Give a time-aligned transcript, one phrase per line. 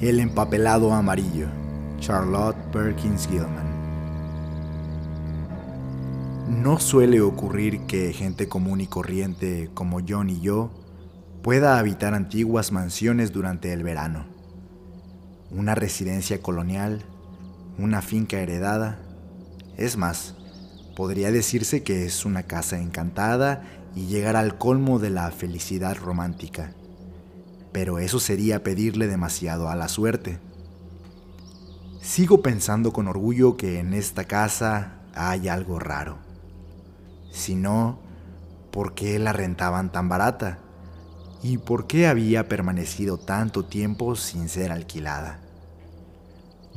[0.00, 1.48] El empapelado amarillo,
[1.98, 3.66] Charlotte Perkins Gilman.
[6.62, 10.70] No suele ocurrir que gente común y corriente como John y yo
[11.42, 14.26] pueda habitar antiguas mansiones durante el verano.
[15.50, 17.02] Una residencia colonial,
[17.76, 19.00] una finca heredada.
[19.76, 20.36] Es más,
[20.94, 23.64] podría decirse que es una casa encantada
[23.96, 26.72] y llegar al colmo de la felicidad romántica
[27.72, 30.38] pero eso sería pedirle demasiado a la suerte.
[32.00, 36.18] Sigo pensando con orgullo que en esta casa hay algo raro.
[37.30, 37.98] Si no,
[38.70, 40.58] ¿por qué la rentaban tan barata?
[41.42, 45.40] ¿Y por qué había permanecido tanto tiempo sin ser alquilada?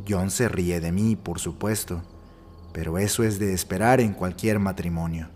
[0.07, 2.01] John se ríe de mí, por supuesto,
[2.73, 5.29] pero eso es de esperar en cualquier matrimonio.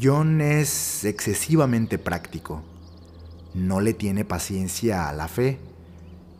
[0.00, 2.62] John es excesivamente práctico
[3.56, 5.58] no le tiene paciencia a la fe,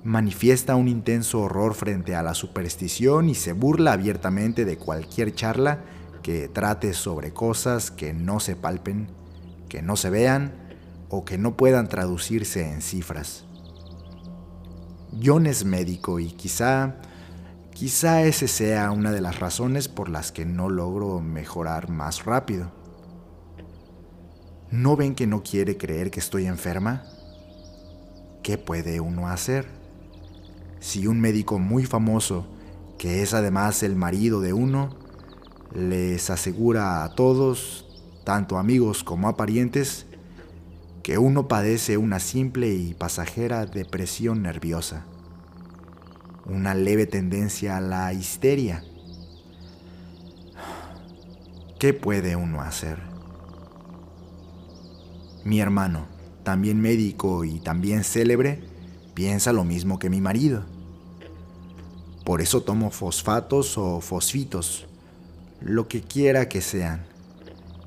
[0.05, 5.81] manifiesta un intenso horror frente a la superstición y se burla abiertamente de cualquier charla
[6.23, 9.09] que trate sobre cosas que no se palpen,
[9.69, 10.53] que no se vean
[11.09, 13.47] o que no puedan traducirse en cifras.
[15.25, 16.97] John es médico y quizá,
[17.73, 22.76] quizá ese sea una de las razones por las que no logro mejorar más rápido.
[24.71, 27.05] ¿No ven que no quiere creer que estoy enferma?
[28.43, 29.67] ¿Qué puede uno hacer?
[30.81, 32.49] Si un médico muy famoso,
[32.99, 34.91] que es además el marido de uno,
[35.73, 37.87] les asegura a todos,
[38.25, 40.07] tanto amigos como a parientes,
[41.05, 45.05] que uno padece una simple y pasajera depresión nerviosa,
[46.45, 48.83] una leve tendencia a la histeria.
[51.79, 53.16] ¿Qué puede uno hacer?
[55.47, 56.09] Mi hermano,
[56.43, 58.65] también médico y también célebre,
[59.15, 60.65] piensa lo mismo que mi marido.
[62.25, 64.89] Por eso tomo fosfatos o fosfitos,
[65.61, 67.07] lo que quiera que sean,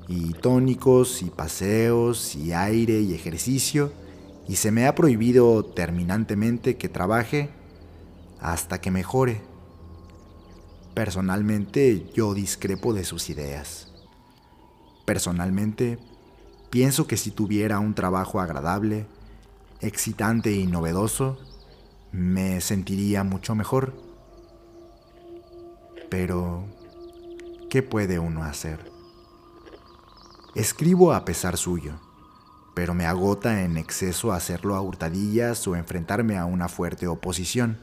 [0.08, 3.92] y tónicos y paseos y aire y ejercicio,
[4.48, 7.50] y se me ha prohibido terminantemente que trabaje
[8.40, 9.42] hasta que mejore.
[10.94, 13.92] Personalmente yo discrepo de sus ideas.
[15.04, 15.98] Personalmente
[16.70, 19.06] Pienso que si tuviera un trabajo agradable,
[19.80, 21.38] excitante y novedoso,
[22.12, 23.92] me sentiría mucho mejor.
[26.08, 26.64] Pero,
[27.68, 28.88] ¿qué puede uno hacer?
[30.54, 31.94] Escribo a pesar suyo,
[32.74, 37.78] pero me agota en exceso hacerlo a hurtadillas o enfrentarme a una fuerte oposición.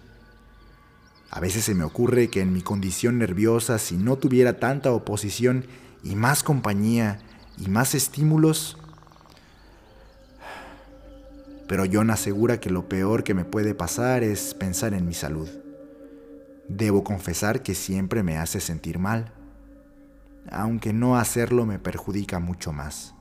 [1.30, 5.66] A veces se me ocurre que en mi condición nerviosa, si no tuviera tanta oposición
[6.04, 7.19] y más compañía,
[7.57, 8.78] y más estímulos.
[11.68, 15.50] Pero John asegura que lo peor que me puede pasar es pensar en mi salud.
[16.69, 19.34] Debo confesar que siempre me hace sentir mal,
[20.50, 23.13] aunque no hacerlo me perjudica mucho más.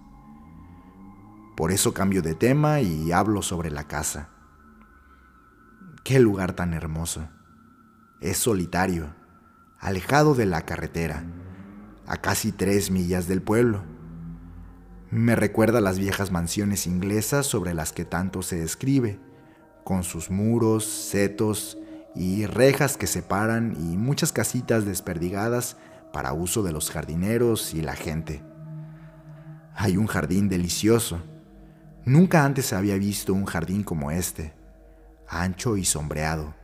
[1.56, 4.28] Por eso cambio de tema y hablo sobre la casa.
[6.04, 7.28] Qué lugar tan hermoso.
[8.20, 9.14] Es solitario,
[9.80, 11.24] alejado de la carretera,
[12.06, 13.95] a casi tres millas del pueblo
[15.10, 19.20] me recuerda a las viejas mansiones inglesas sobre las que tanto se escribe,
[19.84, 21.78] con sus muros, setos
[22.14, 25.76] y rejas que separan y muchas casitas desperdigadas
[26.12, 28.42] para uso de los jardineros y la gente.
[29.76, 31.20] Hay un jardín delicioso.
[32.04, 34.54] Nunca antes había visto un jardín como este,
[35.28, 36.54] ancho y sombreado,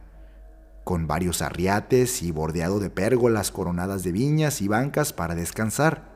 [0.83, 6.12] con varios arriates y bordeado de pérgolas coronadas de viñas y bancas para descansar.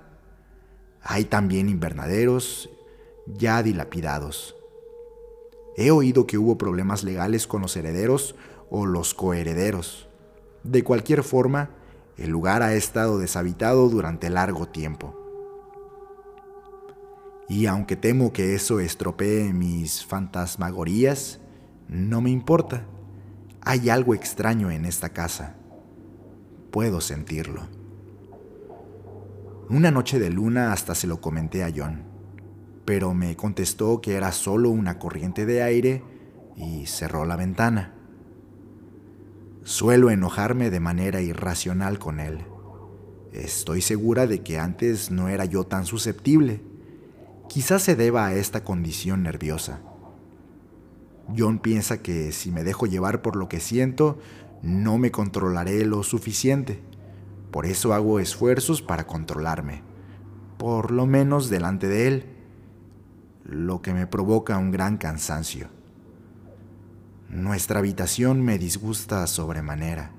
[1.08, 2.68] Hay también invernaderos
[3.26, 4.56] ya dilapidados.
[5.76, 8.34] He oído que hubo problemas legales con los herederos
[8.70, 10.08] o los coherederos.
[10.64, 11.70] De cualquier forma,
[12.18, 15.14] el lugar ha estado deshabitado durante largo tiempo.
[17.48, 21.38] Y aunque temo que eso estropee mis fantasmagorías,
[21.88, 22.84] no me importa.
[23.60, 25.54] Hay algo extraño en esta casa.
[26.72, 27.85] Puedo sentirlo.
[29.68, 32.04] Una noche de luna hasta se lo comenté a John,
[32.84, 36.04] pero me contestó que era solo una corriente de aire
[36.56, 37.92] y cerró la ventana.
[39.64, 42.44] Suelo enojarme de manera irracional con él.
[43.32, 46.62] Estoy segura de que antes no era yo tan susceptible.
[47.48, 49.80] Quizás se deba a esta condición nerviosa.
[51.36, 54.20] John piensa que si me dejo llevar por lo que siento,
[54.62, 56.80] no me controlaré lo suficiente.
[57.50, 59.82] Por eso hago esfuerzos para controlarme,
[60.58, 62.26] por lo menos delante de él,
[63.44, 65.68] lo que me provoca un gran cansancio.
[67.28, 70.12] Nuestra habitación me disgusta sobremanera.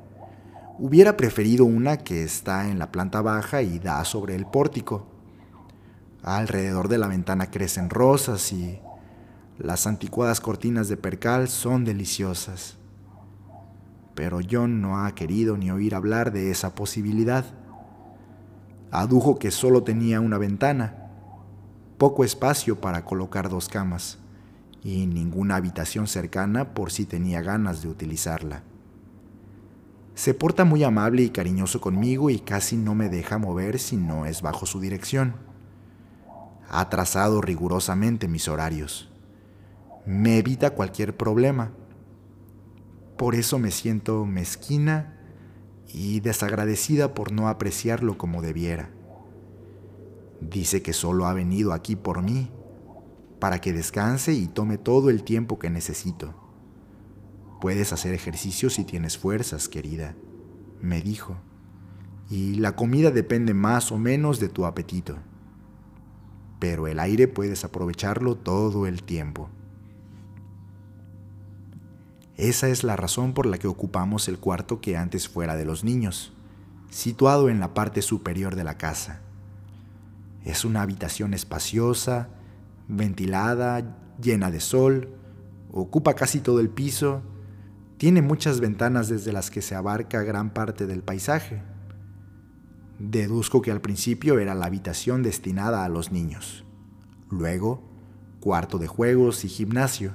[0.80, 5.08] Hubiera preferido una que está en la planta baja y da sobre el pórtico.
[6.22, 8.80] Alrededor de la ventana crecen rosas y
[9.58, 12.77] las anticuadas cortinas de percal son deliciosas.
[14.18, 17.46] Pero John no ha querido ni oír hablar de esa posibilidad.
[18.90, 21.12] Adujo que solo tenía una ventana,
[22.00, 24.18] poco espacio para colocar dos camas
[24.84, 28.64] y ninguna habitación cercana por si tenía ganas de utilizarla.
[30.16, 34.26] Se porta muy amable y cariñoso conmigo y casi no me deja mover si no
[34.26, 35.36] es bajo su dirección.
[36.70, 39.12] Ha trazado rigurosamente mis horarios.
[40.08, 41.70] Me evita cualquier problema.
[43.18, 45.18] Por eso me siento mezquina
[45.88, 48.92] y desagradecida por no apreciarlo como debiera.
[50.40, 52.52] Dice que solo ha venido aquí por mí,
[53.40, 56.36] para que descanse y tome todo el tiempo que necesito.
[57.60, 60.16] Puedes hacer ejercicio si tienes fuerzas, querida,
[60.80, 61.38] me dijo,
[62.30, 65.18] y la comida depende más o menos de tu apetito.
[66.60, 69.50] Pero el aire puedes aprovecharlo todo el tiempo.
[72.38, 75.84] Esa es la razón por la que ocupamos el cuarto que antes fuera de los
[75.84, 76.34] niños,
[76.90, 79.22] situado en la parte superior de la casa.
[80.46, 82.30] Es una habitación espaciosa,
[82.88, 85.10] ventilada, llena de sol,
[85.72, 87.22] ocupa casi todo el piso
[87.98, 91.64] tiene muchas ventanas desde las que se abarca gran parte del paisaje.
[93.00, 96.64] Deduzco que al principio era la habitación destinada a los niños.
[97.32, 97.82] Luego,
[98.40, 100.14] cuarto de juegos y gimnasio.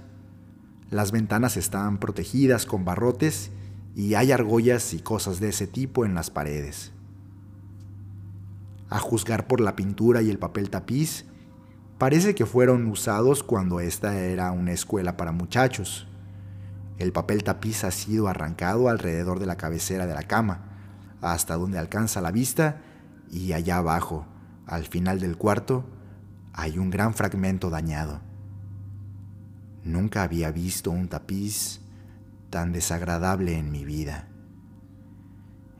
[0.92, 3.50] Las ventanas están protegidas con barrotes
[3.96, 6.92] y hay argollas y cosas de ese tipo en las paredes.
[8.90, 11.24] A juzgar por la pintura y el papel tapiz,
[11.96, 16.06] parece que fueron usados cuando esta era una escuela para muchachos.
[16.98, 20.76] El papel tapiz ha sido arrancado alrededor de la cabecera de la cama,
[21.22, 22.82] hasta donde alcanza la vista,
[23.30, 24.26] y allá abajo,
[24.66, 25.86] al final del cuarto,
[26.52, 28.31] hay un gran fragmento dañado.
[29.84, 31.80] Nunca había visto un tapiz
[32.50, 34.28] tan desagradable en mi vida.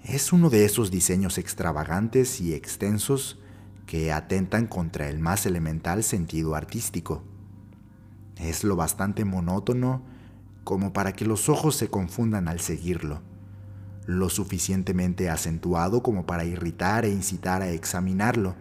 [0.05, 3.39] Es uno de esos diseños extravagantes y extensos
[3.87, 7.23] que atentan contra el más elemental sentido artístico.
[8.37, 10.03] Es lo bastante monótono
[10.65, 13.23] como para que los ojos se confundan al seguirlo,
[14.07, 18.57] lo suficientemente acentuado como para irritar e incitar a examinarlo.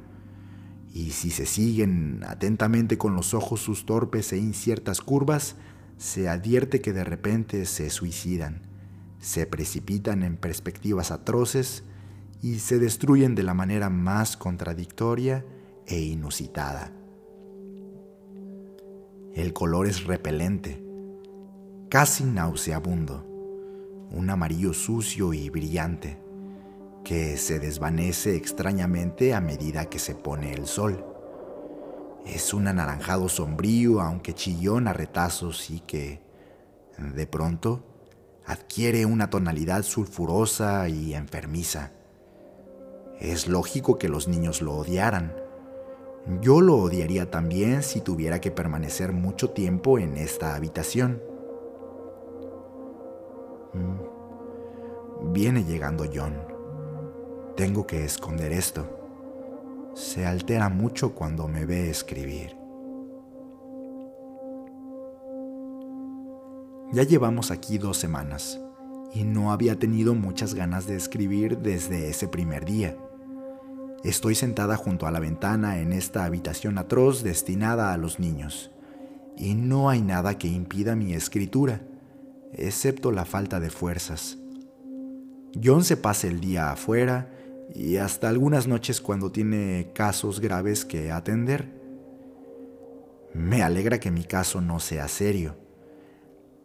[0.93, 5.55] Y si se siguen atentamente con los ojos sus torpes e inciertas curvas,
[5.97, 8.63] se advierte que de repente se suicidan,
[9.19, 11.83] se precipitan en perspectivas atroces
[12.41, 15.45] y se destruyen de la manera más contradictoria
[15.85, 16.91] e inusitada.
[19.33, 20.83] El color es repelente,
[21.89, 23.25] casi nauseabundo,
[24.11, 26.20] un amarillo sucio y brillante,
[27.03, 31.05] que se desvanece extrañamente a medida que se pone el sol.
[32.25, 36.21] Es un anaranjado sombrío, aunque chillón a retazos y que,
[36.97, 37.83] de pronto,
[38.45, 41.91] adquiere una tonalidad sulfurosa y enfermiza.
[43.19, 45.33] Es lógico que los niños lo odiaran.
[46.41, 51.21] Yo lo odiaría también si tuviera que permanecer mucho tiempo en esta habitación.
[53.73, 55.33] Mm.
[55.33, 56.60] Viene llegando John.
[57.55, 58.87] Tengo que esconder esto.
[59.93, 62.55] Se altera mucho cuando me ve escribir.
[66.93, 68.59] Ya llevamos aquí dos semanas
[69.13, 72.97] y no había tenido muchas ganas de escribir desde ese primer día.
[74.03, 78.71] Estoy sentada junto a la ventana en esta habitación atroz destinada a los niños
[79.37, 81.81] y no hay nada que impida mi escritura
[82.53, 84.37] excepto la falta de fuerzas.
[85.61, 87.29] John se pasa el día afuera
[87.73, 91.79] y hasta algunas noches cuando tiene casos graves que atender.
[93.33, 95.55] Me alegra que mi caso no sea serio,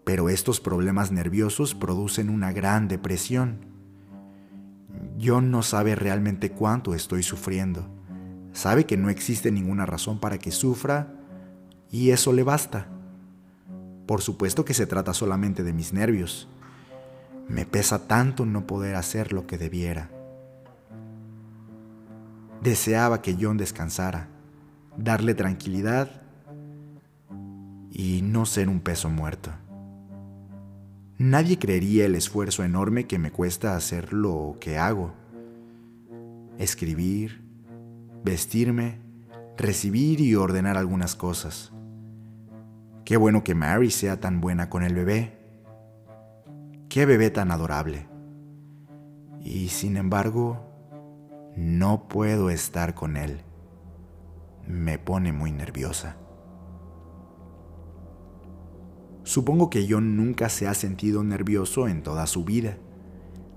[0.05, 3.67] pero estos problemas nerviosos producen una gran depresión.
[5.23, 7.87] John no sabe realmente cuánto estoy sufriendo.
[8.53, 11.13] Sabe que no existe ninguna razón para que sufra
[11.91, 12.89] y eso le basta.
[14.07, 16.49] Por supuesto que se trata solamente de mis nervios.
[17.49, 20.16] Me pesa tanto no poder hacer lo que debiera.
[22.63, 24.29] Deseaba que John descansara,
[24.97, 26.23] darle tranquilidad
[27.91, 29.51] y no ser un peso muerto.
[31.19, 35.15] Nadie creería el esfuerzo enorme que me cuesta hacer lo que hago.
[36.59, 37.43] Escribir,
[38.23, 39.01] vestirme,
[39.57, 41.73] recibir y ordenar algunas cosas.
[43.07, 45.33] Qué bueno que Mary sea tan buena con el bebé.
[46.89, 48.07] qué bebé tan adorable.
[49.41, 50.66] Y sin embargo,
[51.57, 53.41] no puedo estar con él.
[54.67, 56.19] Me pone muy nerviosa.
[59.23, 62.77] Supongo que John nunca se ha sentido nervioso en toda su vida.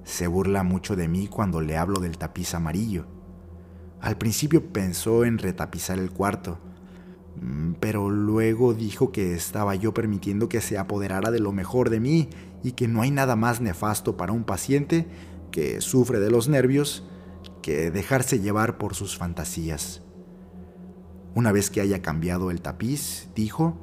[0.06, 3.06] Se burla mucho de mí cuando le hablo del tapiz amarillo.
[4.00, 6.58] Al principio pensó en retapizar el cuarto,
[7.41, 12.00] mm, pero luego dijo que estaba yo permitiendo que se apoderara de lo mejor de
[12.00, 12.29] mí
[12.63, 15.06] y que no hay nada más nefasto para un paciente
[15.51, 17.06] que sufre de los nervios
[17.62, 20.01] que dejarse llevar por sus fantasías.
[21.36, 23.78] Una vez que haya cambiado el tapiz, dijo,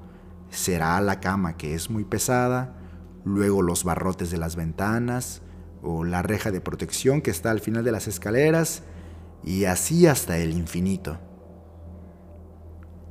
[0.50, 2.76] será la cama que es muy pesada,
[3.24, 5.42] luego los barrotes de las ventanas
[5.82, 8.82] o la reja de protección que está al final de las escaleras
[9.44, 11.18] y así hasta el infinito.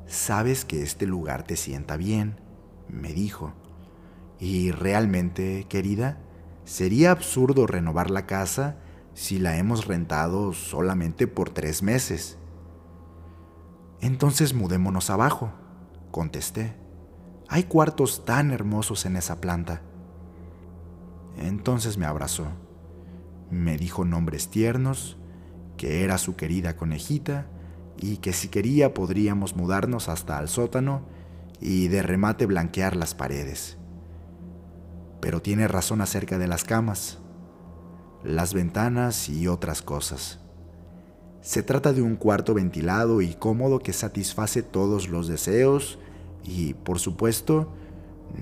[0.08, 2.40] Sabes que este lugar te sienta bien,
[2.88, 3.54] me dijo.
[4.40, 6.20] Y realmente, querida,
[6.66, 8.78] sería absurdo renovar la casa
[9.16, 12.38] si la hemos rentado solamente por tres meses.
[14.02, 15.52] Entonces mudémonos abajo,
[16.12, 16.76] contesté.
[17.48, 19.82] Hay cuartos tan hermosos en esa planta.
[21.38, 22.48] Entonces me abrazó.
[23.50, 25.18] Me dijo nombres tiernos,
[25.78, 27.48] que era su querida conejita
[27.98, 31.04] y que si quería podríamos mudarnos hasta al sótano
[31.62, 33.78] y de remate blanquear las paredes.
[35.22, 37.20] Pero tiene razón acerca de las camas,
[38.26, 40.40] las ventanas y otras cosas.
[41.42, 46.00] Se trata de un cuarto ventilado y cómodo que satisface todos los deseos
[46.44, 47.72] y, por supuesto,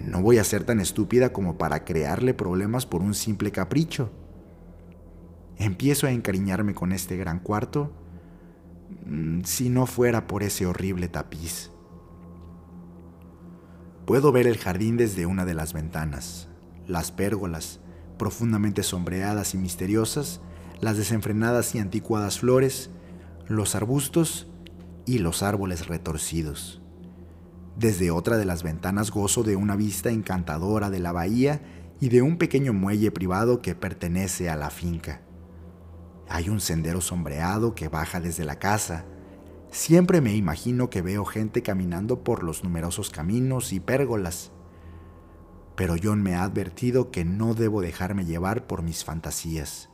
[0.05, 4.09] no voy a ser tan estúpida como para crearle problemas por un simple capricho.
[5.57, 7.91] Empiezo a encariñarme con este gran cuarto
[9.05, 11.71] mm, si no fuera por ese horrible tapiz.
[14.05, 16.49] Puedo ver el jardín desde una de las ventanas,
[16.87, 17.79] las pérgolas,
[18.23, 20.39] profundamente sombreadas y misteriosas,
[20.79, 22.89] las desenfrenadas y anticuadas flores,
[23.49, 24.47] los arbustos
[25.05, 26.81] y los árboles retorcidos.
[27.75, 31.59] Desde otra de las ventanas gozo de una vista encantadora de la bahía
[31.99, 35.19] y de un pequeño muelle privado que pertenece a la finca.
[36.29, 39.03] Hay un sendero sombreado que baja desde la casa.
[39.69, 44.53] Siempre me imagino que veo gente caminando por los numerosos caminos y pérgolas.
[45.75, 49.89] Pero John me ha advertido que no debo dejarme llevar por mis fantasías.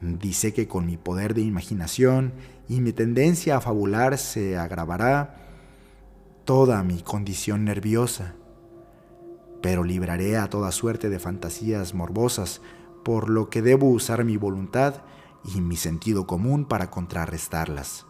[0.00, 2.34] Dice que con mi poder de imaginación
[2.68, 5.46] y mi tendencia a fabular se agravará
[6.44, 8.34] toda mi condición nerviosa,
[9.62, 12.60] pero libraré a toda suerte de fantasías morbosas,
[13.04, 15.02] por lo que debo usar mi voluntad
[15.44, 18.06] y mi sentido común para contrarrestarlas.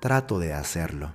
[0.00, 1.12] Trato de hacerlo.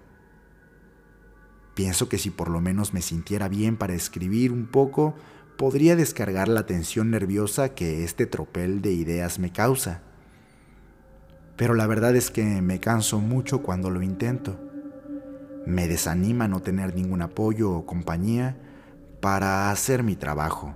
[1.81, 5.15] Pienso que si por lo menos me sintiera bien para escribir un poco,
[5.57, 10.03] podría descargar la tensión nerviosa que este tropel de ideas me causa.
[11.55, 14.59] Pero la verdad es que me canso mucho cuando lo intento.
[15.65, 18.59] Me desanima no tener ningún apoyo o compañía
[19.19, 20.75] para hacer mi trabajo.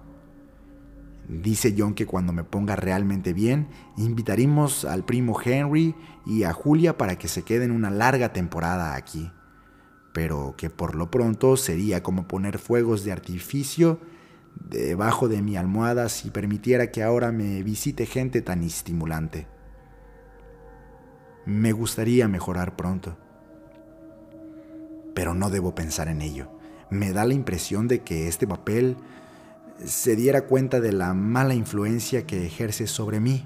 [1.30, 5.94] Dice John que cuando me ponga realmente bien, invitaremos al primo Henry
[6.26, 9.32] y a Julia para que se queden una larga temporada aquí.
[10.16, 14.00] Pero que por lo pronto sería como poner fuegos de artificio
[14.56, 19.48] debajo de mi almohada si permitiera que ahora me visite gente tan estimulante.
[21.46, 23.18] Me gustaría mejorar pronto
[25.16, 26.52] pero no debo pensar en ello.
[26.92, 28.98] Me da la impresión de que este papel
[29.84, 33.44] se diera cuenta de la mala influencia que ejerce sobre mí.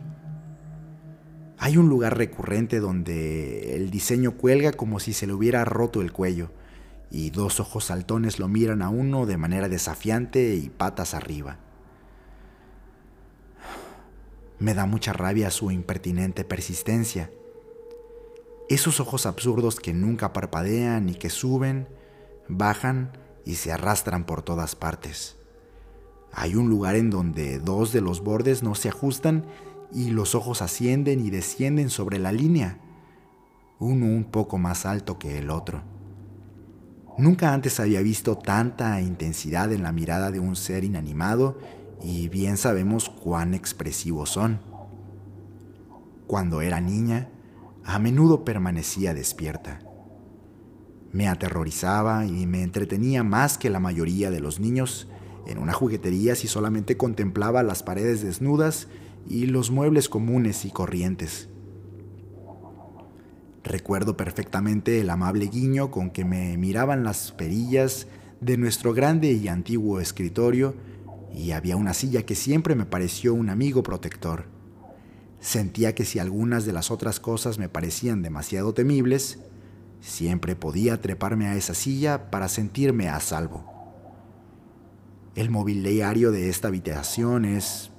[1.58, 6.12] Hay un lugar recurrente donde el diseño cuelga como si se le hubiera roto el
[6.12, 6.52] cuello
[7.12, 11.58] y dos ojos saltones lo miran a uno de manera desafiante y patas arriba.
[14.60, 17.32] Me da mucha rabia su impertinente persistencia
[18.70, 21.88] esos ojos absurdos que nunca parpadean y que suben,
[22.48, 23.12] bajan
[23.44, 25.38] y se arrastran por todas partes.
[26.32, 29.48] Hay un lugar en donde dos de los bordes no se ajustan
[29.92, 32.78] y los ojos ascienden y descienden sobre la línea,
[33.80, 35.82] uno un poco más alto que el otro.
[37.20, 41.60] Nunca antes había visto tanta intensidad en la mirada de un ser inanimado
[42.02, 44.62] y bien sabemos cuán expresivos son.
[46.28, 47.28] Cuando era niña,
[47.84, 49.82] a menudo permanecía despierta.
[51.12, 55.10] Me aterrorizaba y me entretenía más que la mayoría de los niños
[55.46, 58.88] en una juguetería si solamente contemplaba las paredes desnudas
[59.28, 61.50] y los muebles comunes y corrientes.
[63.70, 68.08] Recuerdo perfectamente el amable guiño con que me miraban las perillas
[68.42, 70.74] de nuestro grande y antiguo escritorio
[71.32, 74.46] y había una silla que siempre me pareció un amigo protector.
[75.40, 79.38] Sentía que si algunas de las otras cosas me parecían demasiado temibles,
[80.02, 83.72] siempre podía treparme a esa silla para sentirme a salvo.
[85.36, 87.92] El mobiliario de esta habitación es,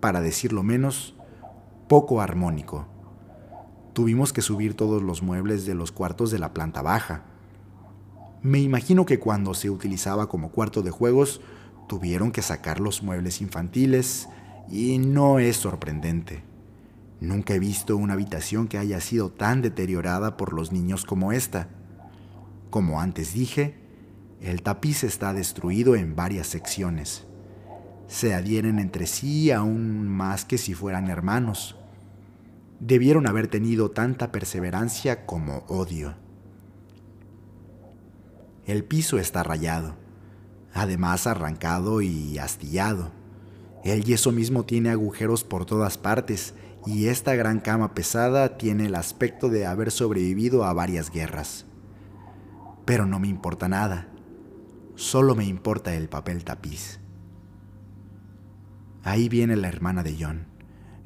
[0.00, 1.14] para decirlo menos,
[1.88, 2.93] poco armónico.
[3.94, 7.22] Tuvimos que subir todos los muebles de los cuartos de la planta baja.
[8.42, 11.40] Me imagino que cuando se utilizaba como cuarto de juegos,
[11.88, 14.28] tuvieron que sacar los muebles infantiles
[14.68, 16.42] y no es sorprendente.
[17.20, 21.68] Nunca he visto una habitación que haya sido tan deteriorada por los niños como esta.
[22.70, 23.76] Como antes dije,
[24.40, 27.26] el tapiz está destruido en varias secciones.
[28.08, 31.76] Se adhieren entre sí aún más que si fueran hermanos.
[32.86, 36.16] Debieron haber tenido tanta perseverancia como odio.
[38.66, 39.96] El piso está rayado,
[40.74, 43.10] además arrancado y astillado.
[43.84, 46.52] El yeso mismo tiene agujeros por todas partes
[46.84, 51.64] y esta gran cama pesada tiene el aspecto de haber sobrevivido a varias guerras.
[52.84, 54.08] Pero no me importa nada,
[54.94, 57.00] solo me importa el papel tapiz.
[59.04, 60.53] Ahí viene la hermana de John.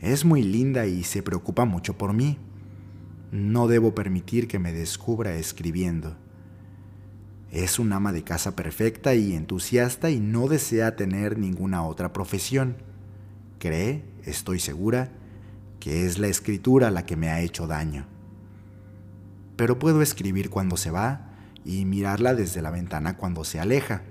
[0.00, 2.38] Es muy linda y se preocupa mucho por mí.
[3.32, 6.16] No debo permitir que me descubra escribiendo.
[7.50, 12.76] Es un ama de casa perfecta y entusiasta y no desea tener ninguna otra profesión.
[13.58, 15.10] Cree, estoy segura,
[15.80, 18.06] que es la escritura la que me ha hecho daño.
[19.56, 21.32] Pero puedo escribir cuando se va
[21.64, 24.02] y mirarla desde la ventana cuando se aleja.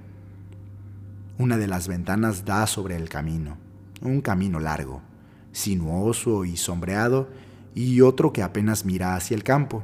[1.37, 3.57] Una de las ventanas da sobre el camino,
[4.01, 5.01] un camino largo,
[5.57, 7.29] sinuoso y sombreado,
[7.73, 9.83] y otro que apenas mira hacia el campo.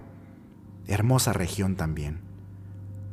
[0.87, 2.19] Hermosa región también,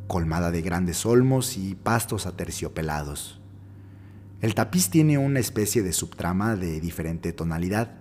[0.06, 3.40] colmada de grandes olmos y pastos aterciopelados.
[4.42, 7.92] El tapiz tiene una especie de subtrama de diferente tonalidad,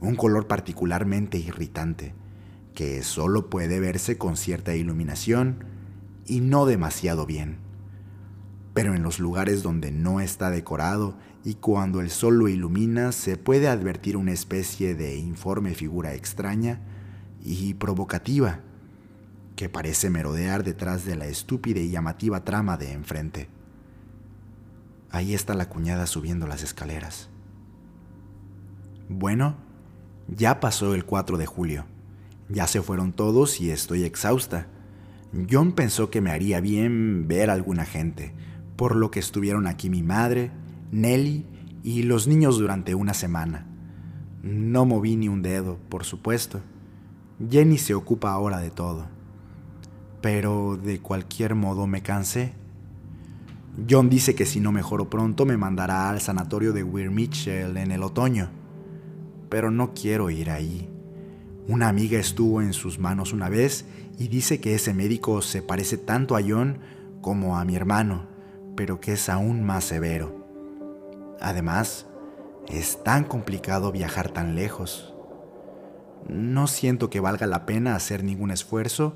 [0.00, 2.14] un color particularmente irritante,
[2.74, 5.64] que solo puede verse con cierta iluminación
[6.26, 7.58] y no demasiado bien.
[8.74, 13.36] Pero en los lugares donde no está decorado y cuando el sol lo ilumina se
[13.36, 16.80] puede advertir una especie de informe figura extraña
[17.44, 18.60] y provocativa
[19.56, 23.48] que parece merodear detrás de la estúpida y llamativa trama de enfrente.
[25.10, 27.28] Ahí está la cuñada subiendo las escaleras.
[29.08, 29.56] Bueno,
[30.28, 31.84] ya pasó el 4 de julio.
[32.48, 34.68] Ya se fueron todos y estoy exhausta.
[35.50, 38.32] John pensó que me haría bien ver a alguna gente,
[38.76, 40.50] por lo que estuvieron aquí mi madre,
[40.90, 41.46] Nelly
[41.82, 43.66] y los niños durante una semana.
[44.42, 46.60] No moví ni un dedo, por supuesto.
[47.50, 49.06] Jenny se ocupa ahora de todo.
[50.20, 52.54] Pero de cualquier modo me cansé.
[53.88, 57.90] John dice que si no mejoro pronto me mandará al sanatorio de Weir Mitchell en
[57.90, 58.62] el otoño
[59.52, 60.88] pero no quiero ir ahí.
[61.68, 63.84] Una amiga estuvo en sus manos una vez
[64.18, 66.78] y dice que ese médico se parece tanto a John
[67.20, 68.24] como a mi hermano,
[68.76, 70.42] pero que es aún más severo.
[71.40, 72.06] Además,
[72.68, 75.12] es tan complicado viajar tan lejos.
[76.28, 79.14] No siento que valga la pena hacer ningún esfuerzo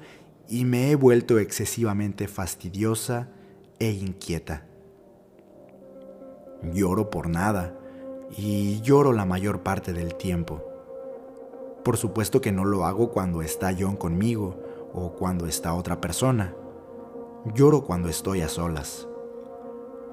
[0.49, 3.29] y me he vuelto excesivamente fastidiosa
[3.79, 4.65] e inquieta.
[6.73, 7.79] Lloro por nada
[8.37, 10.65] y lloro la mayor parte del tiempo.
[11.85, 14.61] Por supuesto que no lo hago cuando está John conmigo
[14.93, 16.55] o cuando está otra persona.
[17.55, 19.07] Lloro cuando estoy a solas.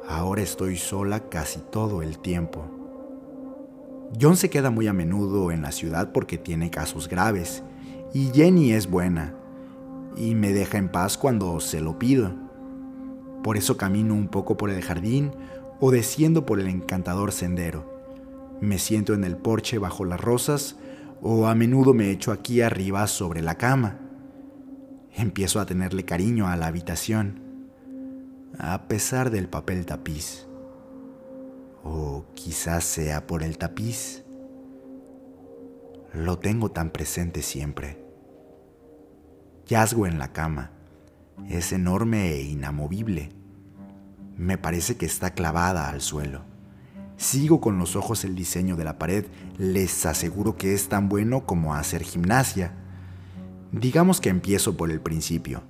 [0.08, 2.66] Ahora estoy sola casi todo el tiempo.
[4.20, 7.64] John se queda muy a menudo en la ciudad porque tiene casos graves
[8.14, 9.34] y Jenny es buena
[10.16, 12.34] y me deja en paz cuando se lo pido.
[13.44, 15.32] Por eso camino un poco por el jardín
[15.80, 17.94] o desciendo por el encantador sendero
[18.64, 20.78] me siento en el porche bajo las rosas
[21.22, 24.00] o a menudo me echo aquí arriba sobre la cama.
[25.14, 27.42] Empiezo a tenerle cariño a la habitación,
[28.58, 30.48] a pesar del papel tapiz.
[31.84, 34.24] O quizás sea por el tapiz.
[36.14, 38.04] Lo tengo tan presente siempre.
[39.66, 40.72] Yazgo en la cama.
[41.50, 43.30] Es enorme e inamovible.
[44.38, 46.44] Me parece que está clavada al suelo.
[47.18, 49.26] Sigo con los ojos el diseño de la pared,
[49.58, 52.74] les aseguro que es tan bueno como hacer gimnasia.
[53.72, 55.64] Digamos que empiezo por el principio,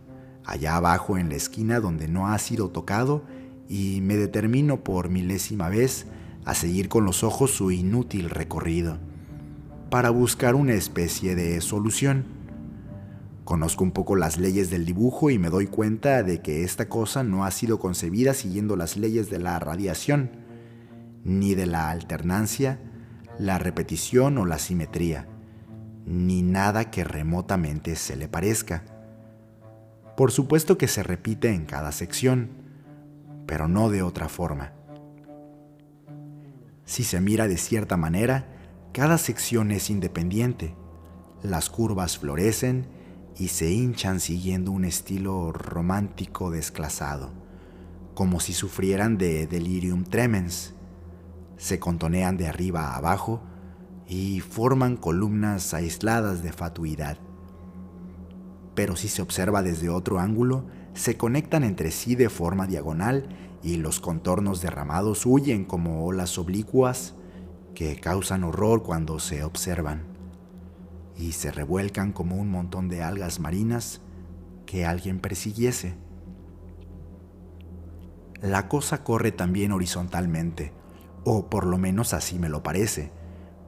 [0.46, 3.24] allá abajo en la esquina donde no ha sido tocado,
[3.70, 6.06] y me determino por milésima vez
[6.46, 8.98] a seguir con los ojos su inútil recorrido,
[9.90, 12.26] para buscar una especie de solución.
[13.46, 17.24] Conozco un poco las leyes del dibujo y me doy cuenta de que esta cosa
[17.24, 20.32] no ha sido concebida siguiendo las leyes de la radiación
[21.24, 22.80] ni de la alternancia,
[23.40, 25.28] la repetición o la simetría,
[26.06, 28.84] ni nada que remotamente se le parezca.
[30.16, 32.52] Por supuesto que se repite en cada sección,
[33.48, 34.74] pero no de otra forma.
[36.86, 38.48] Si se mira de cierta manera,
[38.92, 40.76] cada sección es independiente.
[41.42, 42.88] Las curvas florecen
[43.38, 47.32] y se hinchan siguiendo un estilo romántico desclasado,
[48.14, 50.76] como si sufrieran de delirium tremens.
[51.58, 53.42] Se contonean de arriba a abajo
[54.08, 57.18] y forman columnas aisladas de fatuidad.
[58.76, 63.28] Pero si se observa desde otro ángulo, se conectan entre sí de forma diagonal
[63.62, 67.16] y los contornos derramados huyen como olas oblicuas
[67.74, 70.04] que causan horror cuando se observan
[71.18, 74.02] y se revuelcan como un montón de algas marinas
[74.66, 75.96] que alguien persiguiese.
[78.42, 80.74] La cosa corre también horizontalmente,
[81.24, 83.12] o por lo menos así me lo parece,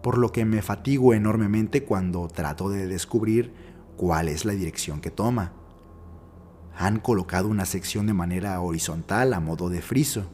[0.01, 3.53] por lo que me fatigo enormemente cuando trato de descubrir
[3.97, 5.53] cuál es la dirección que toma.
[6.77, 10.25] Han colocado una sección de manera horizontal a modo de friso,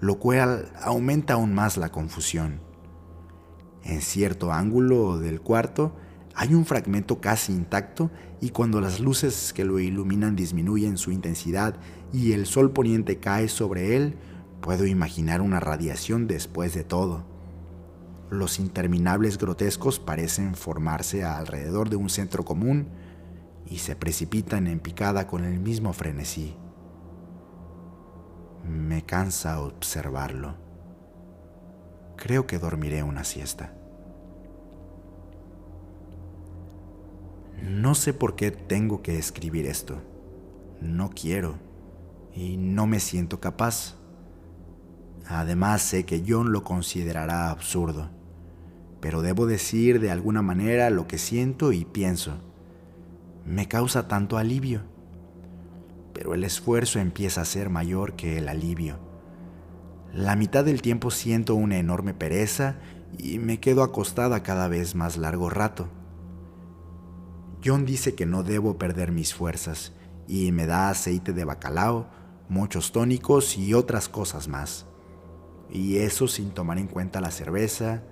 [0.00, 2.60] lo cual aumenta aún más la confusión.
[3.84, 5.96] En cierto ángulo del cuarto
[6.34, 11.76] hay un fragmento casi intacto y cuando las luces que lo iluminan disminuyen su intensidad
[12.12, 14.16] y el sol poniente cae sobre él,
[14.60, 17.24] puedo imaginar una radiación después de todo.
[18.30, 22.88] Los interminables grotescos parecen formarse alrededor de un centro común
[23.70, 26.56] y se precipitan en picada con el mismo frenesí.
[28.64, 30.54] Me cansa observarlo.
[32.16, 33.74] Creo que dormiré una siesta.
[37.62, 40.00] No sé por qué tengo que escribir esto.
[40.80, 41.56] No quiero
[42.34, 43.96] y no me siento capaz.
[45.26, 48.08] Además sé que John lo considerará absurdo,
[49.00, 52.47] pero debo decir de alguna manera lo que siento y pienso
[53.48, 54.82] me causa tanto alivio.
[56.12, 58.98] Pero el esfuerzo empieza a ser mayor que el alivio.
[60.12, 62.76] La mitad del tiempo siento una enorme pereza
[63.16, 65.88] y me quedo acostada cada vez más largo rato.
[67.64, 69.92] John dice que no debo perder mis fuerzas
[70.26, 72.08] y me da aceite de bacalao,
[72.48, 74.86] muchos tónicos y otras cosas más.
[75.70, 78.02] Y eso sin tomar en cuenta la cerveza,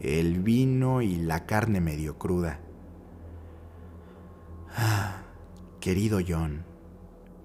[0.00, 2.60] el vino y la carne medio cruda.
[5.80, 6.64] Querido John,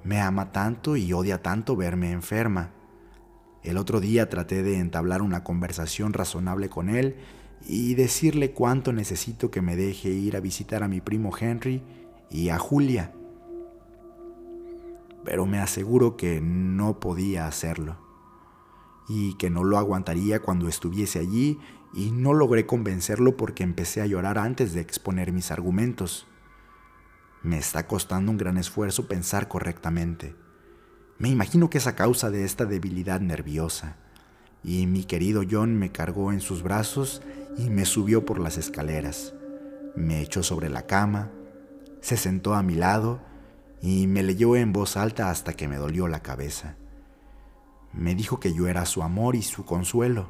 [0.04, 2.72] me ama tanto y odia tanto verme enferma.
[3.64, 7.16] El otro día traté de entablar una conversación razonable con él
[7.66, 11.82] y decirle cuánto necesito que me deje ir a visitar a mi primo Henry
[12.30, 13.14] y a Julia.
[15.24, 17.98] Pero me aseguro que no podía hacerlo
[19.08, 21.58] y que no lo aguantaría cuando estuviese allí
[21.94, 26.28] y no logré convencerlo porque empecé a llorar antes de exponer mis argumentos.
[27.44, 30.34] Me está costando un gran esfuerzo pensar correctamente.
[31.18, 33.98] Me imagino que es a causa de esta debilidad nerviosa.
[34.64, 37.22] Y mi querido John me cargó en sus brazos
[37.58, 39.34] y me subió por las escaleras.
[39.94, 41.32] Me echó sobre la cama,
[42.00, 43.20] se sentó a mi lado
[43.82, 46.78] y me leyó en voz alta hasta que me dolió la cabeza.
[47.92, 50.30] Me dijo que yo era su amor y su consuelo,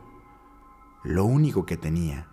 [1.03, 2.27] lo único que tenía,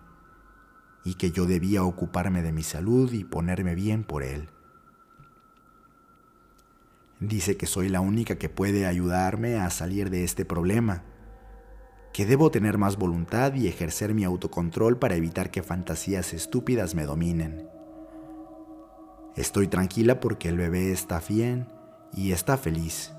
[1.05, 4.49] y que yo debía ocuparme de mi salud y ponerme bien por él.
[7.21, 11.03] Dice que soy la única que puede ayudarme a salir de este problema,
[12.13, 17.05] que debo tener más voluntad y ejercer mi autocontrol para evitar que fantasías estúpidas me
[17.05, 17.69] dominen.
[19.35, 21.67] Estoy tranquila porque el bebé está bien
[22.11, 23.13] y está feliz,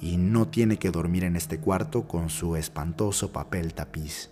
[0.00, 4.30] y no tiene que dormir en este cuarto con su espantoso papel tapiz.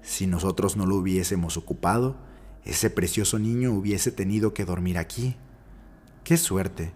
[0.00, 2.16] Si nosotros no lo hubiésemos ocupado,
[2.64, 5.36] ese precioso niño hubiese tenido que dormir aquí.
[6.24, 6.92] ¡Qué suerte!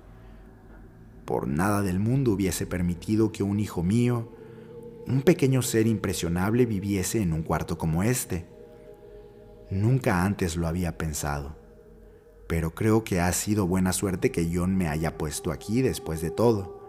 [1.24, 4.30] Por nada del mundo hubiese permitido que un hijo mío,
[5.08, 8.46] un pequeño ser impresionable, viviese en un cuarto como este.
[9.68, 11.56] Nunca antes lo había pensado,
[12.46, 16.30] pero creo que ha sido buena suerte que John me haya puesto aquí después de
[16.30, 16.80] todo.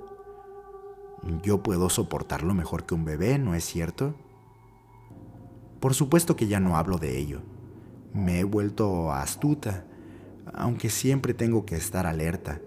[1.42, 4.14] Yo puedo soportarlo mejor que un bebé, ¿no es cierto?
[5.80, 7.42] Por supuesto que ya no hablo de ello.
[8.14, 9.86] Me he vuelto astuta
[10.54, 12.62] aunque siempre tengo que estar alerta.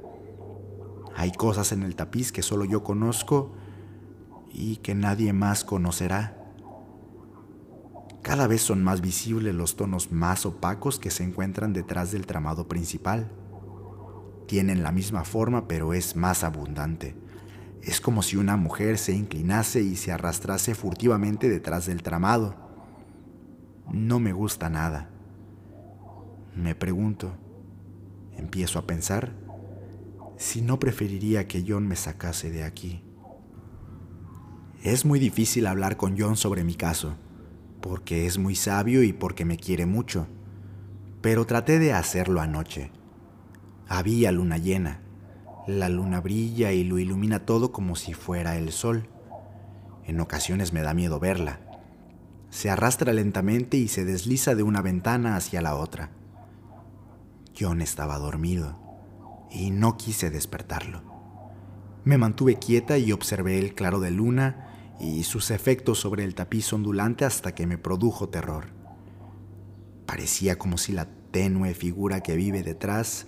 [1.17, 3.53] Hay cosas en el tapiz que solo yo conozco
[4.53, 6.37] y que nadie más conocerá.
[8.23, 12.69] Cada vez son más visibles los tonos más opacos que se encuentran detrás del tramado
[12.69, 13.31] principal.
[14.47, 17.17] Tienen la misma forma pero es más abundante.
[17.83, 22.55] Es como si una mujer se inclinase y se arrastrase furtivamente detrás del tramado.
[23.91, 25.09] No me gusta nada.
[26.55, 27.33] Me pregunto,
[28.41, 29.33] empiezo a pensar,
[30.37, 33.05] si no preferiría que John me sacase de aquí.
[34.83, 37.17] Es muy difícil hablar con John sobre mi caso,
[37.81, 40.27] porque es muy sabio y porque me quiere mucho,
[41.21, 42.91] pero traté de hacerlo anoche.
[43.89, 45.03] Había luna llena.
[45.67, 49.09] La luna brilla y lo ilumina todo como si fuera el sol.
[50.07, 51.61] En ocasiones me da miedo verla.
[52.49, 56.11] Se arrastra lentamente y se desliza de una ventana hacia la otra.
[57.61, 58.79] John estaba dormido
[59.51, 61.03] y no quise despertarlo.
[62.05, 66.73] Me mantuve quieta y observé el claro de luna y sus efectos sobre el tapiz
[66.73, 68.69] ondulante hasta que me produjo terror.
[70.07, 73.27] Parecía como si la tenue figura que vive detrás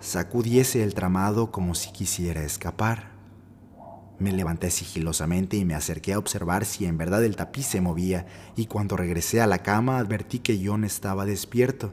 [0.00, 3.10] sacudiese el tramado como si quisiera escapar.
[4.18, 8.26] Me levanté sigilosamente y me acerqué a observar si en verdad el tapiz se movía,
[8.56, 11.92] y cuando regresé a la cama advertí que John estaba despierto.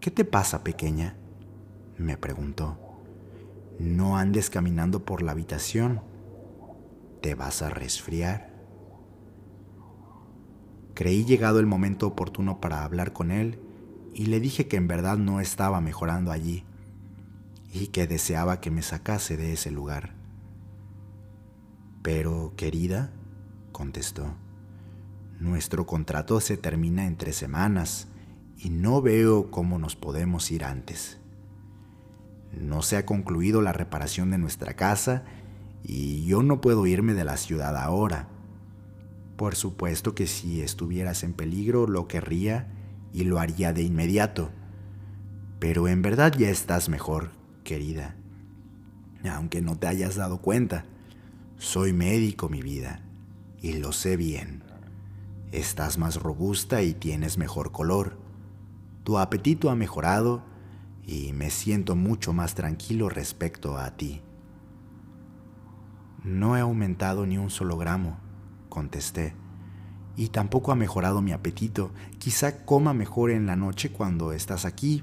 [0.00, 1.16] ¿Qué te pasa, pequeña?
[1.98, 2.78] me preguntó.
[3.78, 6.00] No andes caminando por la habitación
[7.20, 8.50] te vas a resfriar.
[10.94, 13.58] Creí llegado el momento oportuno para hablar con él
[14.14, 16.64] y le dije que en verdad no estaba mejorando allí
[17.72, 20.14] y que deseaba que me sacase de ese lugar.
[22.02, 23.12] Pero, querida,
[23.72, 24.34] contestó,
[25.38, 28.08] nuestro contrato se termina en tres semanas
[28.62, 31.18] y no veo cómo nos podemos ir antes.
[32.52, 35.24] No se ha concluido la reparación de nuestra casa
[35.82, 38.28] y yo no puedo irme de la ciudad ahora.
[39.36, 42.68] Por supuesto que si estuvieras en peligro lo querría
[43.14, 44.50] y lo haría de inmediato.
[45.58, 47.30] Pero en verdad ya estás mejor,
[47.64, 48.16] querida.
[49.30, 50.84] Aunque no te hayas dado cuenta,
[51.56, 53.02] soy médico, mi vida,
[53.62, 54.62] y lo sé bien.
[55.52, 58.29] Estás más robusta y tienes mejor color.
[59.04, 60.42] Tu apetito ha mejorado
[61.06, 64.22] y me siento mucho más tranquilo respecto a ti.
[66.22, 68.18] No he aumentado ni un solo gramo,
[68.68, 69.34] contesté,
[70.16, 71.92] y tampoco ha mejorado mi apetito.
[72.18, 75.02] Quizá coma mejor en la noche cuando estás aquí,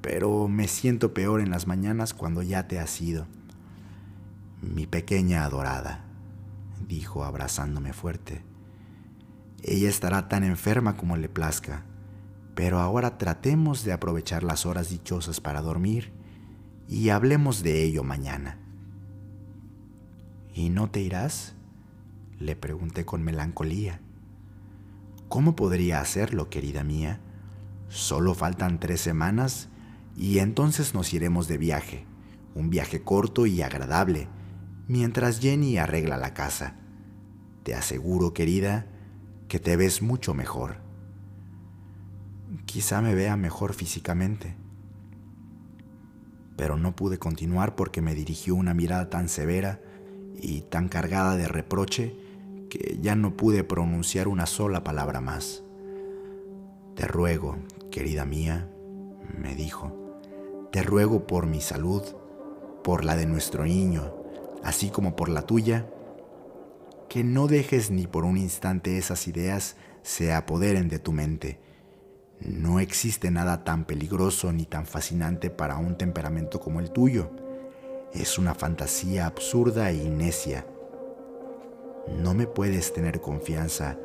[0.00, 3.26] pero me siento peor en las mañanas cuando ya te has ido.
[4.62, 6.04] Mi pequeña adorada,
[6.86, 8.44] dijo abrazándome fuerte.
[9.62, 11.82] Ella estará tan enferma como le plazca,
[12.56, 16.10] pero ahora tratemos de aprovechar las horas dichosas para dormir
[16.88, 18.58] y hablemos de ello mañana.
[20.54, 21.54] ¿Y no te irás?
[22.38, 24.00] Le pregunté con melancolía.
[25.28, 27.20] ¿Cómo podría hacerlo, querida mía?
[27.90, 29.68] Solo faltan tres semanas
[30.16, 32.06] y entonces nos iremos de viaje,
[32.54, 34.28] un viaje corto y agradable,
[34.88, 36.76] mientras Jenny arregla la casa.
[37.64, 38.86] Te aseguro, querida,
[39.46, 40.85] que te ves mucho mejor.
[42.64, 44.56] Quizá me vea mejor físicamente.
[46.56, 49.80] Pero no pude continuar porque me dirigió una mirada tan severa
[50.40, 52.16] y tan cargada de reproche
[52.70, 55.62] que ya no pude pronunciar una sola palabra más.
[56.94, 57.58] Te ruego,
[57.90, 58.70] querida mía,
[59.38, 59.92] me dijo,
[60.72, 62.02] te ruego por mi salud,
[62.82, 64.14] por la de nuestro niño,
[64.62, 65.88] así como por la tuya,
[67.08, 71.60] que no dejes ni por un instante esas ideas se apoderen de tu mente.
[72.40, 77.30] No existe nada tan peligroso ni tan fascinante para un temperamento como el tuyo
[78.12, 80.66] es una fantasía absurda y necia.
[82.18, 83.98] ¿No me puedes tener confianza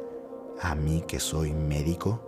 [0.61, 2.27] a mí que soy médico?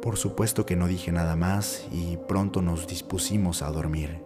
[0.00, 4.24] Por supuesto que no dije nada más y pronto nos dispusimos a dormir.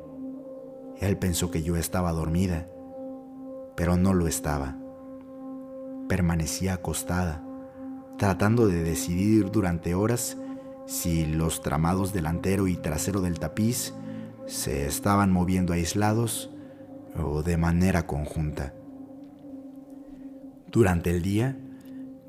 [0.99, 2.71] Él pensó que yo estaba dormida,
[3.77, 4.79] pero no lo estaba.
[6.09, 7.45] Permanecía acostada,
[8.19, 10.37] tratando de decidir durante horas
[10.87, 13.93] si los tramados delantero y trasero del tapiz
[14.47, 16.51] se estaban moviendo aislados
[17.19, 18.75] o de manera conjunta.
[20.71, 21.57] Durante el día,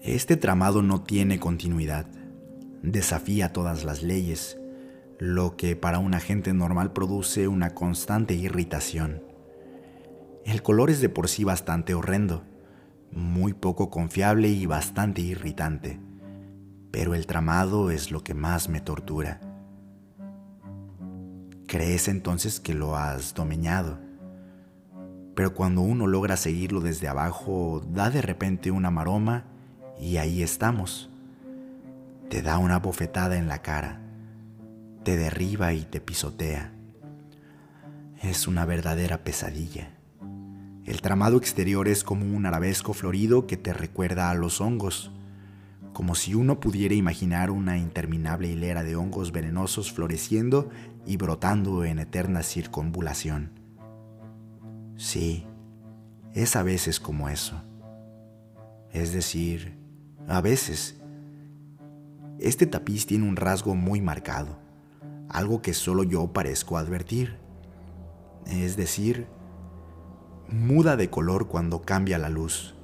[0.02, 2.08] este tramado no tiene continuidad,
[2.82, 4.58] desafía todas las leyes,
[5.19, 9.21] lo que para un agente normal produce una constante irritación.
[10.45, 12.43] El color es de por sí bastante horrendo,
[13.12, 16.00] muy poco confiable y bastante irritante
[16.98, 19.39] pero el tramado es lo que más me tortura.
[21.67, 24.00] Crees entonces que lo has domeñado,
[25.36, 29.43] pero cuando uno logra seguirlo desde abajo, da de repente una maroma
[30.00, 31.12] y ahí estamos.
[32.30, 34.02] Te da una bofetada en la cara,
[35.04, 36.74] te derriba y te pisotea.
[38.24, 39.96] Es una verdadera pesadilla.
[40.88, 45.12] El tramado exterior es como un arabesco florido que te recuerda a los hongos,
[45.91, 50.69] como si uno pudiera imaginar una interminable hilera de hongos venenosos floreciendo
[51.06, 53.52] y brotando en eterna circunvulación.
[54.95, 55.45] Sí,
[56.34, 57.62] es a veces como eso.
[58.93, 59.78] Es decir,
[60.26, 60.95] a veces.
[62.39, 64.58] Este tapiz tiene un rasgo muy marcado,
[65.28, 67.36] algo que solo yo parezco advertir.
[68.45, 69.28] Es decir,
[70.49, 72.75] muda de color cuando cambia la luz,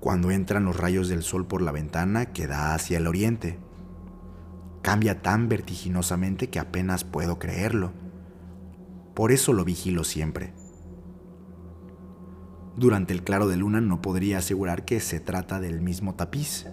[0.00, 3.58] cuando entran los rayos del sol por la ventana que da hacia el oriente.
[4.82, 7.92] Cambia tan vertiginosamente que apenas puedo creerlo.
[9.14, 10.52] Por eso lo vigilo siempre.
[12.76, 16.66] Durante el claro de luna no podría asegurar que se trata del mismo tapiz.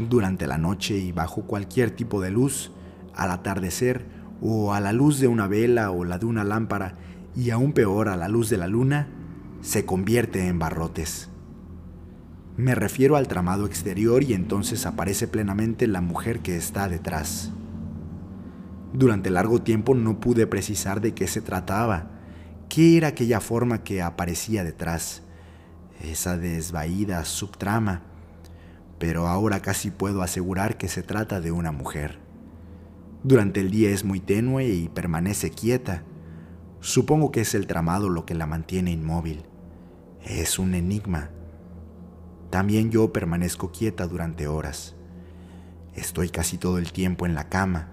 [0.00, 2.72] Durante la noche y bajo cualquier tipo de luz,
[3.14, 4.06] al atardecer
[4.40, 6.96] o a la luz de una vela o la de una lámpara,
[7.36, 9.08] y aún peor a la luz de la luna,
[9.60, 11.28] se convierte en barrotes.
[12.56, 17.52] Me refiero al tramado exterior y entonces aparece plenamente la mujer que está detrás.
[18.92, 22.10] Durante largo tiempo no pude precisar de qué se trataba,
[22.68, 25.22] qué era aquella forma que aparecía detrás,
[26.02, 28.02] esa desvaída subtrama,
[28.98, 32.18] pero ahora casi puedo asegurar que se trata de una mujer.
[33.22, 36.02] Durante el día es muy tenue y permanece quieta,
[36.80, 39.44] Supongo que es el tramado lo que la mantiene inmóvil.
[40.24, 41.30] Es un enigma.
[42.50, 44.94] También yo permanezco quieta durante horas.
[45.94, 47.88] Estoy casi todo el tiempo en la cama.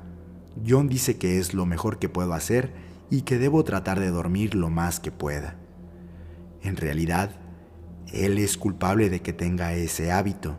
[0.68, 2.74] John dice que es lo mejor que puedo hacer
[3.10, 5.56] y que debo tratar de dormir lo más que pueda.
[6.62, 7.32] En realidad,
[8.14, 10.58] él es culpable de que tenga ese hábito.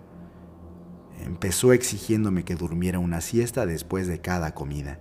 [1.25, 5.01] Empezó exigiéndome que durmiera una siesta después de cada comida.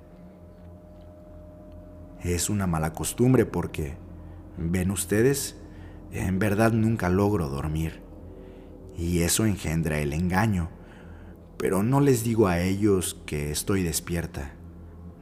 [2.26, 3.98] Es una mala costumbre porque,
[4.58, 5.58] ven ustedes,
[6.12, 8.02] en verdad nunca logro dormir.
[8.98, 10.72] Y eso engendra el engaño.
[11.60, 14.54] Pero no les digo a ellos que estoy despierta.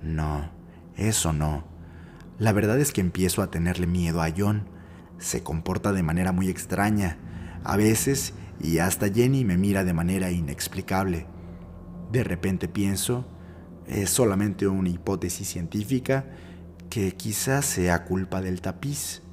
[0.01, 0.49] No,
[0.95, 1.65] eso no.
[2.39, 4.69] La verdad es que empiezo a tenerle miedo a John.
[5.17, 7.17] Se comporta de manera muy extraña,
[7.65, 11.25] a veces, y hasta Jenny me mira de manera inexplicable.
[12.13, 13.25] De repente pienso,
[13.87, 16.27] es solamente una hipótesis científica,
[16.93, 19.23] que quizás sea culpa del tapiz.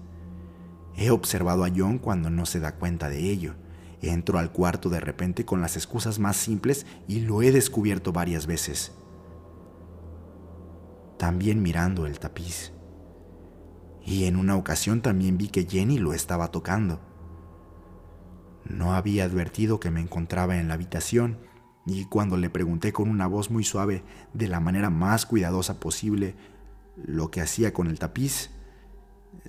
[0.97, 3.55] He observado a John cuando no se da cuenta de ello.
[4.01, 8.47] Entro al cuarto de repente con las excusas más simples y lo he descubierto varias
[8.47, 8.93] veces.
[11.19, 12.73] También mirando el tapiz.
[14.07, 16.99] Y en una ocasión también vi que Jenny lo estaba tocando.
[18.65, 21.37] No había advertido que me encontraba en la habitación
[21.85, 26.37] y cuando le pregunté con una voz muy suave, de la manera más cuidadosa posible,
[27.05, 28.51] lo que hacía con el tapiz.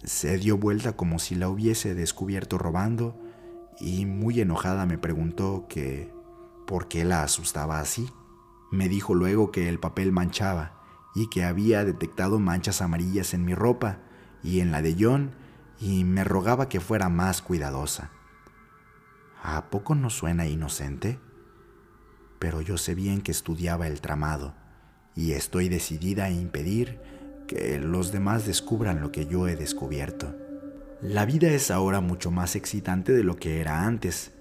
[0.04, 3.20] Se dio vuelta como si la hubiese descubierto robando
[3.80, 6.14] y muy enojada me preguntó que
[6.68, 8.10] por qué la asustaba así.
[8.72, 10.82] Me dijo luego que el papel manchaba
[11.16, 14.00] y que había detectado manchas amarillas en mi ropa
[14.44, 15.32] y en la de John
[15.80, 18.12] y me rogaba que fuera más cuidadosa.
[19.44, 21.20] ¿A poco no suena inocente?
[22.40, 24.56] Pero yo sé bien que estudiaba el tramado
[25.16, 27.02] y estoy decidida a impedir
[27.52, 30.34] que los demás descubran lo que yo he descubierto.
[31.02, 34.32] La vida es ahora mucho más excitante de lo que era antes.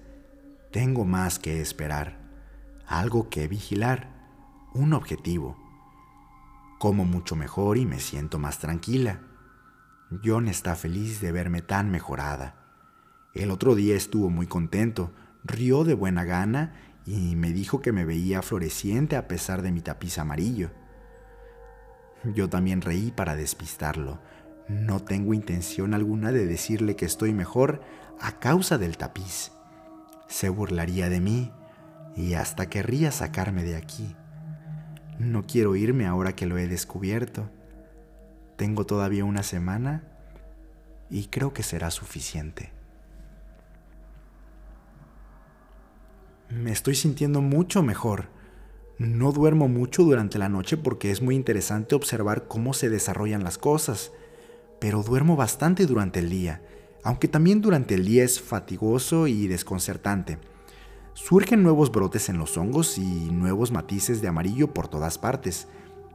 [0.71, 2.19] Tengo más que esperar,
[2.87, 4.07] algo que vigilar,
[4.73, 5.57] un objetivo.
[6.79, 9.19] Como mucho mejor y me siento más tranquila.
[10.23, 12.55] John está feliz de verme tan mejorada.
[13.33, 15.11] El otro día estuvo muy contento,
[15.43, 19.81] rió de buena gana y me dijo que me veía floreciente a pesar de mi
[19.81, 20.71] tapiz amarillo.
[22.23, 24.19] Yo también reí para despistarlo.
[24.67, 27.81] No tengo intención alguna de decirle que estoy mejor
[28.19, 29.51] a causa del tapiz.
[30.27, 31.51] Se burlaría de mí
[32.15, 34.15] y hasta querría sacarme de aquí.
[35.19, 37.49] No quiero irme ahora que lo he descubierto.
[38.55, 40.03] Tengo todavía una semana
[41.09, 42.71] y creo que será suficiente.
[46.49, 48.29] Me estoy sintiendo mucho mejor.
[49.01, 53.57] No duermo mucho durante la noche porque es muy interesante observar cómo se desarrollan las
[53.57, 54.11] cosas,
[54.79, 56.61] pero duermo bastante durante el día,
[57.03, 60.37] aunque también durante el día es fatigoso y desconcertante.
[61.15, 65.67] Surgen nuevos brotes en los hongos y nuevos matices de amarillo por todas partes.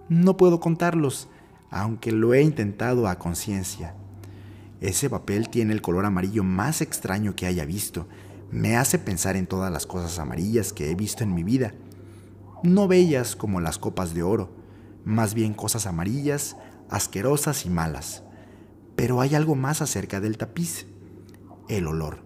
[0.08, 1.26] No puedo contarlos,
[1.70, 3.96] aunque lo he intentado a conciencia.
[4.80, 8.06] Ese papel tiene el color amarillo más extraño que haya visto.
[8.52, 11.74] Me hace pensar en todas las cosas amarillas que he visto en mi vida
[12.66, 14.50] no bellas como las copas de oro,
[15.04, 16.56] más bien cosas amarillas,
[16.90, 18.22] asquerosas y malas.
[18.96, 20.86] Pero hay algo más acerca del tapiz,
[21.68, 22.22] el olor.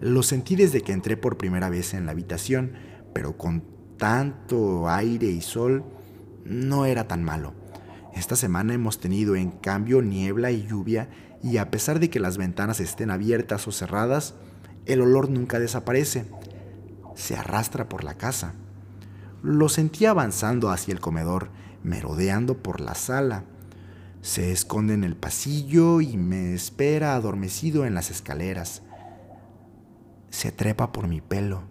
[0.00, 2.72] Lo sentí desde que entré por primera vez en la habitación,
[3.12, 3.64] pero con
[3.96, 5.84] tanto aire y sol
[6.44, 7.54] no era tan malo.
[8.14, 11.08] Esta semana hemos tenido en cambio niebla y lluvia
[11.42, 14.34] y a pesar de que las ventanas estén abiertas o cerradas,
[14.86, 16.26] el olor nunca desaparece.
[17.14, 18.54] Se arrastra por la casa.
[19.44, 21.50] Lo sentí avanzando hacia el comedor,
[21.82, 23.44] merodeando por la sala.
[24.22, 28.80] Se esconde en el pasillo y me espera adormecido en las escaleras.
[30.30, 31.64] Se trepa por mi pelo.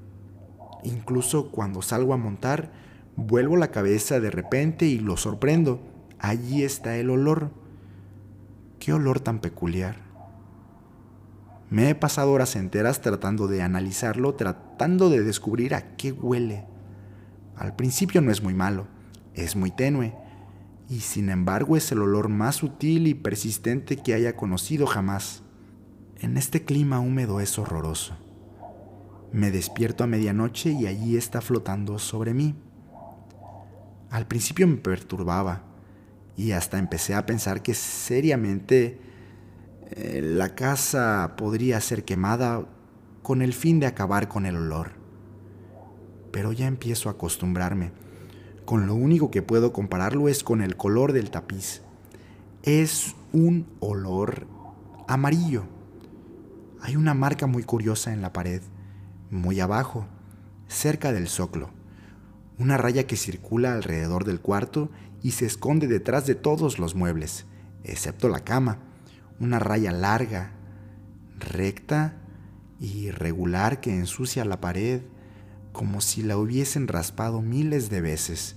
[0.84, 2.72] Incluso cuando salgo a montar,
[3.16, 5.82] vuelvo la cabeza de repente y lo sorprendo.
[6.20, 7.50] Allí está el olor.
[8.78, 9.96] Qué olor tan peculiar.
[11.72, 16.72] Me he pasado horas enteras tratando de analizarlo, tratando de descubrir a qué huele.
[17.56, 18.88] Al principio no es muy malo,
[19.34, 20.14] es muy tenue,
[20.89, 25.43] y sin embargo es el olor más sutil y persistente que haya conocido jamás.
[26.20, 28.16] En este clima húmedo es horroroso.
[29.32, 32.56] Me despierto a medianoche y allí está flotando sobre mí.
[34.10, 35.64] Al principio me perturbaba
[36.38, 38.99] y hasta empecé a pensar que seriamente
[39.89, 42.68] eh, la casa podría ser quemada
[43.22, 45.03] con el fin de acabar con el olor.
[46.34, 47.94] Pero ya empiezo a acostumbrarme.
[48.66, 51.82] Con lo único que puedo compararlo es con el color del tapiz.
[52.64, 54.46] Es un olor
[55.08, 55.64] amarillo.
[56.82, 58.62] Hay una marca muy curiosa en la pared,
[59.32, 60.06] muy abajo,
[60.68, 61.70] cerca del zoclo.
[62.58, 67.46] Una raya que circula alrededor del cuarto y se esconde detrás de todos los muebles,
[67.86, 68.80] excepto la cama
[69.40, 70.52] una raya larga,
[71.38, 72.16] recta
[72.80, 75.02] y irregular que ensucia la pared
[75.74, 78.56] como si la hubiesen raspado miles de veces.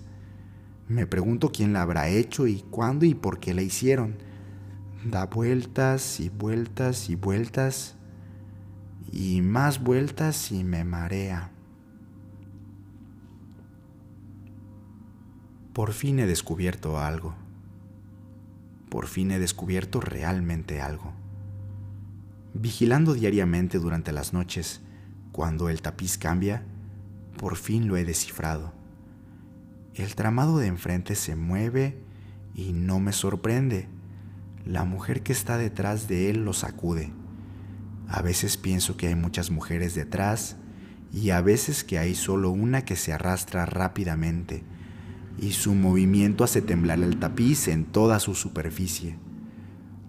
[0.86, 4.14] Me pregunto quién la habrá hecho y cuándo y por qué la hicieron.
[5.04, 7.96] Da vueltas y vueltas y vueltas
[9.10, 11.50] y más vueltas y me marea.
[15.72, 17.34] Por fin he descubierto algo
[18.96, 21.12] por fin he descubierto realmente algo.
[22.54, 24.80] Vigilando diariamente durante las noches,
[25.32, 26.64] cuando el tapiz cambia,
[27.38, 28.72] por fin lo he descifrado.
[29.94, 31.98] El tramado de enfrente se mueve
[32.54, 33.88] y no me sorprende.
[34.64, 37.12] La mujer que está detrás de él lo sacude.
[38.08, 40.56] A veces pienso que hay muchas mujeres detrás
[41.12, 44.64] y a veces que hay solo una que se arrastra rápidamente
[45.38, 49.16] y su movimiento hace temblar el tapiz en toda su superficie.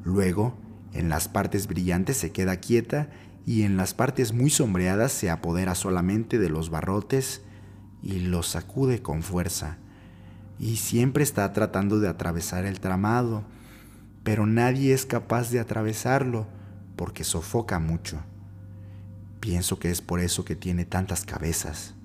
[0.03, 0.57] Luego,
[0.93, 3.09] en las partes brillantes se queda quieta
[3.47, 7.41] y en las partes muy sombreadas se apodera solamente de los barrotes
[8.03, 9.77] y los sacude con fuerza.
[10.59, 13.43] Y siempre está tratando de atravesar el tramado,
[14.23, 16.45] pero nadie es capaz de atravesarlo
[16.95, 18.19] porque sofoca mucho.
[19.39, 21.95] Pienso que es por eso que tiene tantas cabezas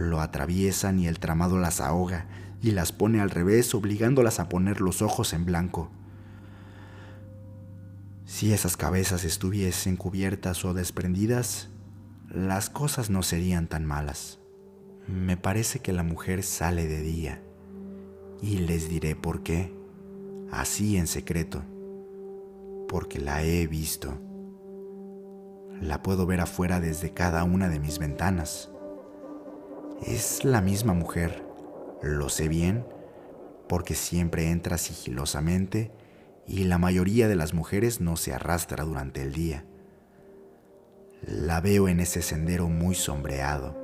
[0.00, 2.26] lo atraviesan y el tramado las ahoga
[2.62, 5.90] y las pone al revés, obligándolas a poner los ojos en blanco.
[8.30, 11.68] Si esas cabezas estuviesen cubiertas o desprendidas,
[12.28, 14.38] las cosas no serían tan malas.
[15.08, 17.42] Me parece que la mujer sale de día,
[18.40, 19.74] y les diré por qué,
[20.52, 21.64] así en secreto,
[22.88, 24.14] porque la he visto.
[25.82, 28.70] La puedo ver afuera desde cada una de mis ventanas.
[30.06, 31.44] Es la misma mujer,
[32.00, 32.86] lo sé bien,
[33.68, 35.90] porque siempre entra sigilosamente
[36.50, 39.64] y la mayoría de las mujeres no se arrastra durante el día.
[41.22, 43.78] La veo en ese sendero muy sombreado,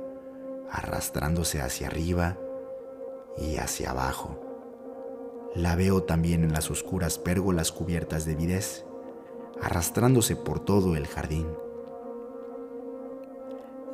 [0.69, 2.37] arrastrándose hacia arriba
[3.37, 4.43] y hacia abajo.
[5.55, 8.83] La veo también en las oscuras pérgolas cubiertas de videz,
[9.61, 11.47] arrastrándose por todo el jardín.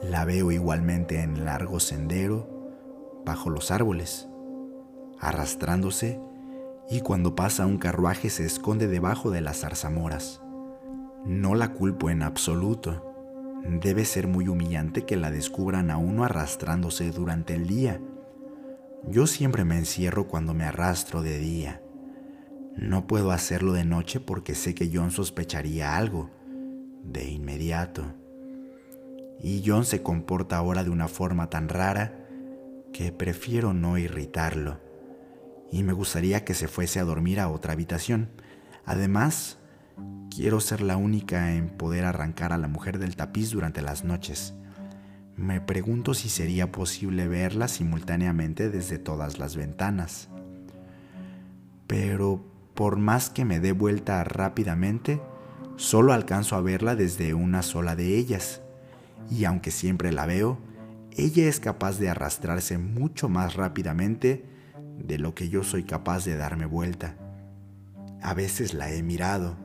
[0.01, 2.49] La veo igualmente en largo sendero,
[3.23, 4.27] bajo los árboles,
[5.19, 6.19] arrastrándose
[6.89, 10.41] y cuando pasa un carruaje se esconde debajo de las zarzamoras.
[11.25, 13.09] No la culpo en absoluto.
[13.63, 18.01] Debe ser muy humillante que la descubran a uno arrastrándose durante el día.
[19.07, 21.81] Yo siempre me encierro cuando me arrastro de día.
[22.75, 26.29] No puedo hacerlo de noche porque sé que John sospecharía algo
[27.03, 28.03] de inmediato
[29.43, 32.17] y John se comporta ahora de una forma tan rara
[32.93, 34.79] que prefiero no irritarlo.
[35.73, 38.29] Y me gustaría que se fuese a dormir a otra habitación.
[38.85, 39.57] Además,
[40.29, 44.53] quiero ser la única en poder arrancar a la mujer del tapiz durante las noches.
[45.35, 50.29] Me pregunto si sería posible verla simultáneamente desde todas las ventanas.
[51.87, 52.45] Pero
[52.75, 55.21] por más que me dé vuelta rápidamente,
[55.75, 58.61] solo alcanzo a verla desde una sola de ellas.
[59.31, 60.59] Y aunque siempre la veo,
[61.13, 64.52] ella es capaz de arrastrarse mucho más rápidamente
[64.97, 67.15] de lo que yo soy capaz de darme vuelta.
[68.21, 69.57] A veces la he mirado,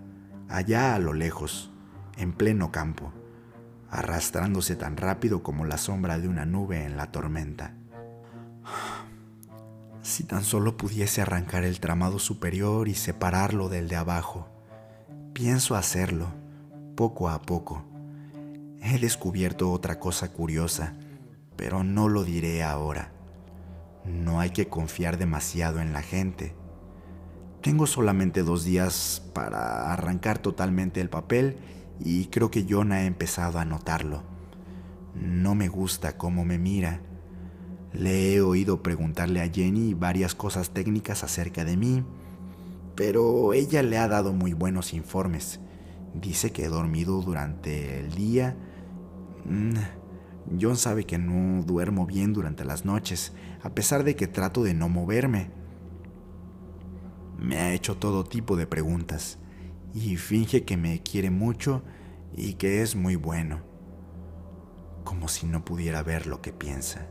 [0.48, 1.70] allá a lo lejos,
[2.16, 3.12] en pleno campo,
[3.90, 7.74] arrastrándose tan rápido como la sombra de una nube en la tormenta.
[10.02, 14.48] Si tan solo pudiese arrancar el tramado superior y separarlo del de abajo.
[15.34, 16.28] Pienso hacerlo,
[16.96, 17.84] poco a poco.
[18.80, 20.94] He descubierto otra cosa curiosa,
[21.56, 23.12] pero no lo diré ahora.
[24.08, 26.54] No hay que confiar demasiado en la gente.
[27.60, 31.56] Tengo solamente dos días para arrancar totalmente el papel
[32.00, 34.22] y creo que John ha empezado a notarlo.
[35.14, 37.00] No me gusta cómo me mira.
[37.92, 42.04] Le he oído preguntarle a Jenny varias cosas técnicas acerca de mí,
[42.94, 45.60] pero ella le ha dado muy buenos informes.
[46.14, 48.56] Dice que he dormido durante el día.
[49.44, 49.97] Mm,
[50.60, 53.32] John sabe que no duermo bien durante las noches,
[53.62, 55.50] a pesar de que trato de no moverme.
[57.38, 59.38] Me ha hecho todo tipo de preguntas
[59.94, 61.82] y finge que me quiere mucho
[62.34, 63.60] y que es muy bueno,
[65.04, 67.06] como si no pudiera ver lo que piensa.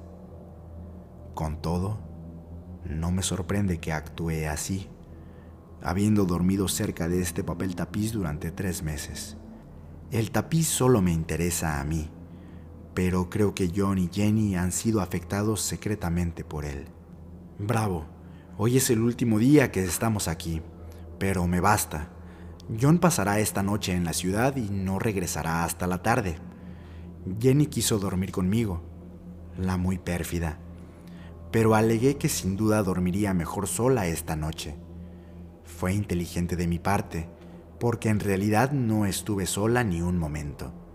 [1.34, 2.00] Con todo,
[2.86, 4.90] no me sorprende que actúe así,
[5.82, 9.38] habiendo dormido cerca de este papel tapiz durante tres meses.
[10.12, 12.10] El tapiz solo me interesa a mí
[12.98, 16.88] pero creo que John y Jenny han sido afectados secretamente por él.
[17.60, 18.08] Bravo,
[18.58, 20.64] hoy es el último día que estamos aquí,
[21.20, 22.10] pero me basta.
[22.82, 26.39] John pasará esta noche en la ciudad y no regresará hasta la tarde.
[27.39, 28.82] Jenny quiso dormir conmigo,
[29.60, 30.58] la muy pérfida,
[31.52, 34.76] pero alegué que sin duda dormiría mejor sola esta noche.
[35.66, 37.30] Fue inteligente de mi parte,
[37.80, 40.87] porque en realidad no estuve sola ni un momento.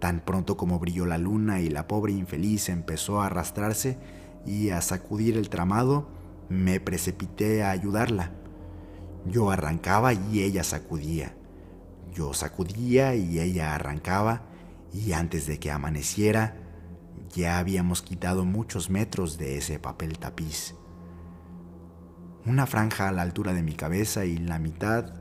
[0.00, 3.98] Tan pronto como brilló la luna y la pobre infeliz empezó a arrastrarse
[4.46, 6.08] y a sacudir el tramado,
[6.48, 8.32] me precipité a ayudarla.
[9.26, 11.34] Yo arrancaba y ella sacudía.
[12.12, 14.42] Yo sacudía y ella arrancaba
[14.92, 16.56] y antes de que amaneciera
[17.34, 20.74] ya habíamos quitado muchos metros de ese papel tapiz.
[22.46, 25.14] Una franja a la altura de mi cabeza y la mitad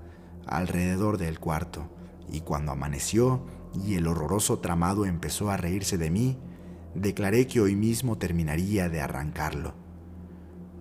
[0.48, 1.90] alrededor del cuarto.
[2.32, 6.38] Y cuando amaneció, y el horroroso tramado empezó a reírse de mí,
[6.96, 9.74] declaré que hoy mismo terminaría de arrancarlo.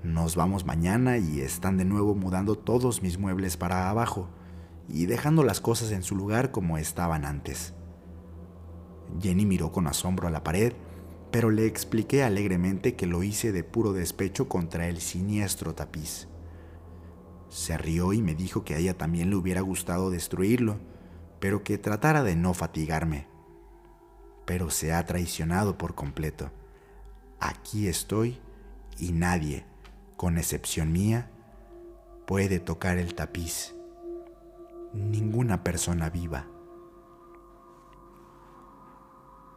[0.03, 4.29] Nos vamos mañana y están de nuevo mudando todos mis muebles para abajo
[4.89, 7.75] y dejando las cosas en su lugar como estaban antes.
[9.21, 10.73] Jenny miró con asombro a la pared,
[11.31, 16.29] pero le expliqué alegremente que lo hice de puro despecho contra el siniestro tapiz.
[17.49, 20.79] Se rió y me dijo que a ella también le hubiera gustado destruirlo,
[21.41, 23.27] pero que tratara de no fatigarme.
[24.45, 26.51] Pero se ha traicionado por completo.
[27.41, 28.41] Aquí estoy
[28.99, 29.67] y nadie,
[30.17, 31.31] con excepción mía,
[32.27, 33.75] puede tocar el tapiz.
[34.93, 36.47] Ninguna persona viva.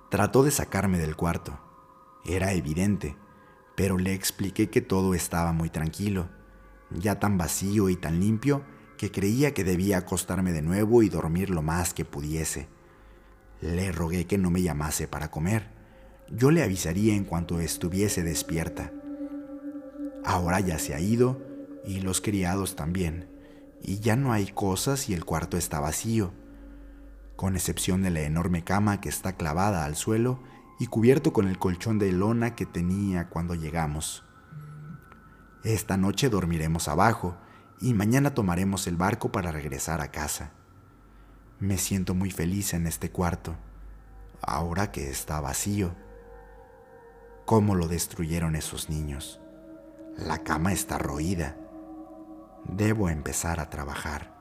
[0.09, 1.57] Trató de sacarme del cuarto.
[2.25, 3.15] Era evidente,
[3.75, 6.29] pero le expliqué que todo estaba muy tranquilo,
[6.91, 8.63] ya tan vacío y tan limpio
[9.01, 12.67] que creía que debía acostarme de nuevo y dormir lo más que pudiese.
[13.59, 15.71] Le rogué que no me llamase para comer.
[16.29, 18.91] Yo le avisaría en cuanto estuviese despierta.
[20.23, 21.41] Ahora ya se ha ido
[21.83, 23.27] y los criados también,
[23.81, 26.31] y ya no hay cosas y el cuarto está vacío,
[27.35, 30.43] con excepción de la enorme cama que está clavada al suelo
[30.79, 34.23] y cubierto con el colchón de lona que tenía cuando llegamos.
[35.63, 37.35] Esta noche dormiremos abajo,
[37.82, 40.51] y mañana tomaremos el barco para regresar a casa.
[41.59, 43.55] Me siento muy feliz en este cuarto,
[44.41, 45.95] ahora que está vacío.
[47.45, 49.41] ¿Cómo lo destruyeron esos niños?
[50.15, 51.57] La cama está roída.
[52.65, 54.32] Debo empezar a trabajar.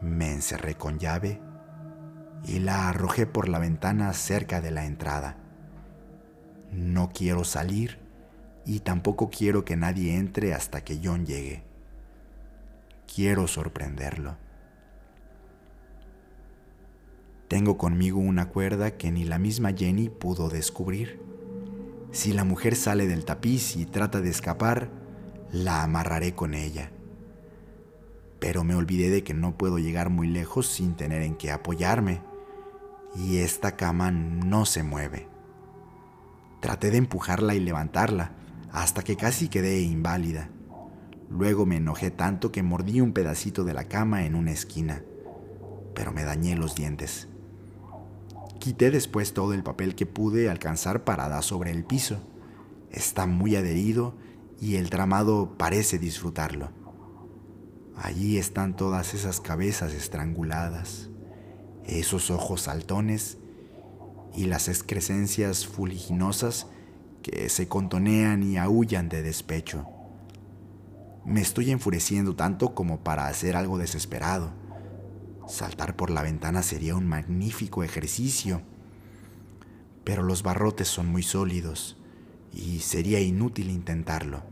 [0.00, 1.40] Me encerré con llave
[2.44, 5.36] y la arrojé por la ventana cerca de la entrada.
[6.72, 7.98] No quiero salir
[8.64, 11.71] y tampoco quiero que nadie entre hasta que John llegue.
[13.14, 14.38] Quiero sorprenderlo.
[17.48, 21.20] Tengo conmigo una cuerda que ni la misma Jenny pudo descubrir.
[22.10, 24.88] Si la mujer sale del tapiz y trata de escapar,
[25.52, 26.90] la amarraré con ella.
[28.38, 32.22] Pero me olvidé de que no puedo llegar muy lejos sin tener en qué apoyarme,
[33.14, 35.28] y esta cama no se mueve.
[36.60, 38.32] Traté de empujarla y levantarla
[38.72, 40.48] hasta que casi quedé inválida.
[41.32, 45.02] Luego me enojé tanto que mordí un pedacito de la cama en una esquina,
[45.94, 47.26] pero me dañé los dientes.
[48.58, 52.20] Quité después todo el papel que pude alcanzar parada sobre el piso.
[52.90, 54.14] Está muy adherido
[54.60, 56.70] y el tramado parece disfrutarlo.
[57.96, 61.08] Allí están todas esas cabezas estranguladas,
[61.86, 63.38] esos ojos saltones
[64.34, 66.66] y las excrescencias fuliginosas
[67.22, 70.01] que se contonean y aullan de despecho.
[71.24, 74.50] Me estoy enfureciendo tanto como para hacer algo desesperado.
[75.46, 78.62] Saltar por la ventana sería un magnífico ejercicio,
[80.02, 81.96] pero los barrotes son muy sólidos
[82.52, 84.42] y sería inútil intentarlo.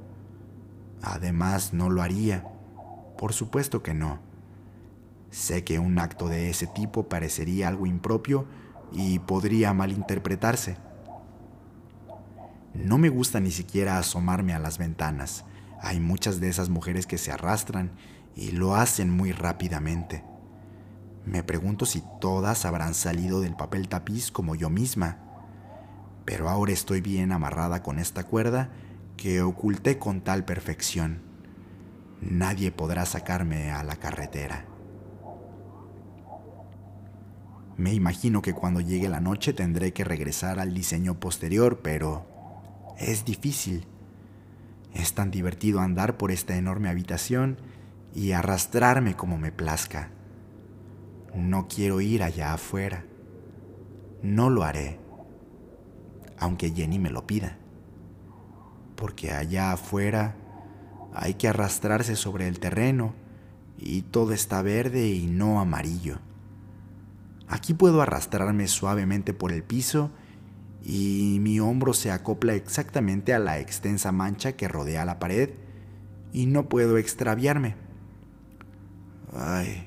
[1.02, 2.46] Además, no lo haría.
[3.18, 4.20] Por supuesto que no.
[5.30, 8.46] Sé que un acto de ese tipo parecería algo impropio
[8.92, 10.76] y podría malinterpretarse.
[12.74, 15.44] No me gusta ni siquiera asomarme a las ventanas.
[15.82, 17.92] Hay muchas de esas mujeres que se arrastran
[18.34, 20.24] y lo hacen muy rápidamente.
[21.24, 25.18] Me pregunto si todas habrán salido del papel tapiz como yo misma.
[26.24, 28.70] Pero ahora estoy bien amarrada con esta cuerda
[29.16, 31.22] que oculté con tal perfección.
[32.20, 34.66] Nadie podrá sacarme a la carretera.
[37.76, 42.26] Me imagino que cuando llegue la noche tendré que regresar al diseño posterior, pero
[42.98, 43.86] es difícil.
[44.94, 47.58] Es tan divertido andar por esta enorme habitación
[48.14, 50.10] y arrastrarme como me plazca.
[51.34, 53.04] No quiero ir allá afuera.
[54.22, 54.98] No lo haré,
[56.38, 57.56] aunque Jenny me lo pida.
[58.96, 60.36] Porque allá afuera
[61.14, 63.14] hay que arrastrarse sobre el terreno
[63.78, 66.18] y todo está verde y no amarillo.
[67.48, 70.10] Aquí puedo arrastrarme suavemente por el piso
[70.82, 75.50] y mi hombro se acopla exactamente a la extensa mancha que rodea la pared
[76.32, 77.76] y no puedo extraviarme.
[79.32, 79.86] Ay,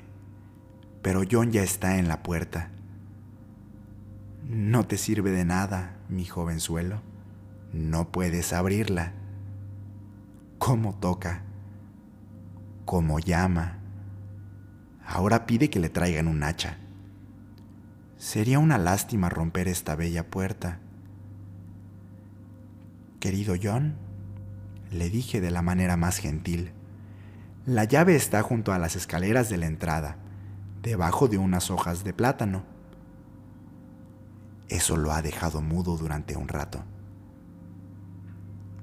[1.02, 2.70] pero John ya está en la puerta.
[4.48, 7.00] No te sirve de nada, mi jovenzuelo.
[7.72, 9.12] No puedes abrirla.
[10.58, 11.42] ¿Cómo toca?
[12.84, 13.78] ¿Cómo llama?
[15.06, 16.78] Ahora pide que le traigan un hacha.
[18.16, 20.80] Sería una lástima romper esta bella puerta.
[23.24, 23.94] Querido John,
[24.90, 26.72] le dije de la manera más gentil,
[27.64, 30.18] la llave está junto a las escaleras de la entrada,
[30.82, 32.64] debajo de unas hojas de plátano.
[34.68, 36.84] Eso lo ha dejado mudo durante un rato.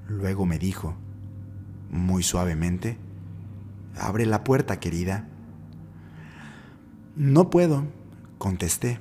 [0.08, 0.96] Luego me dijo,
[1.88, 2.98] muy suavemente,
[3.96, 5.28] Abre la puerta, querida.
[7.14, 7.84] No puedo,
[8.38, 8.98] contesté.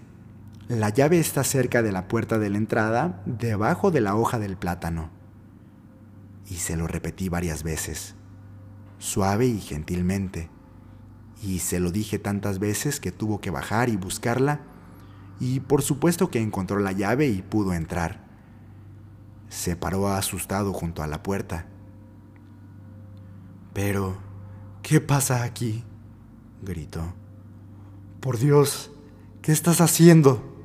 [0.68, 4.56] La llave está cerca de la puerta de la entrada, debajo de la hoja del
[4.56, 5.20] plátano.
[6.52, 8.16] Y se lo repetí varias veces,
[8.97, 10.49] suave y gentilmente.
[11.41, 14.60] Y se lo dije tantas veces que tuvo que bajar y buscarla.
[15.39, 18.28] Y por supuesto que encontró la llave y pudo entrar.
[19.47, 21.68] Se paró asustado junto a la puerta.
[23.72, 24.18] Pero,
[24.84, 25.86] ¿qué pasa aquí?
[26.62, 27.14] gritó.
[28.20, 28.91] Por Dios,
[29.41, 30.62] ¿qué estás haciendo?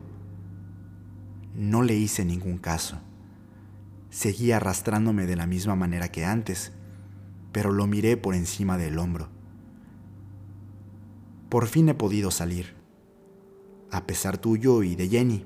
[1.55, 2.99] No le hice ningún caso.
[4.17, 6.73] Seguí arrastrándome de la misma manera que antes,
[7.53, 9.29] pero lo miré por encima del hombro.
[11.51, 12.77] Por fin he podido salir,
[13.91, 15.45] a pesar tuyo y de Jenny.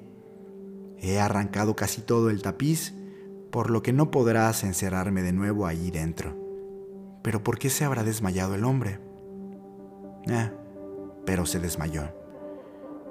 [1.01, 2.95] He arrancado casi todo el tapiz,
[3.51, 6.37] por lo que no podrás encerrarme de nuevo allí dentro.
[7.25, 9.01] Pero ¿por qué se habrá desmayado el hombre?
[10.29, 10.53] Ah,
[11.27, 12.15] pero se desmayó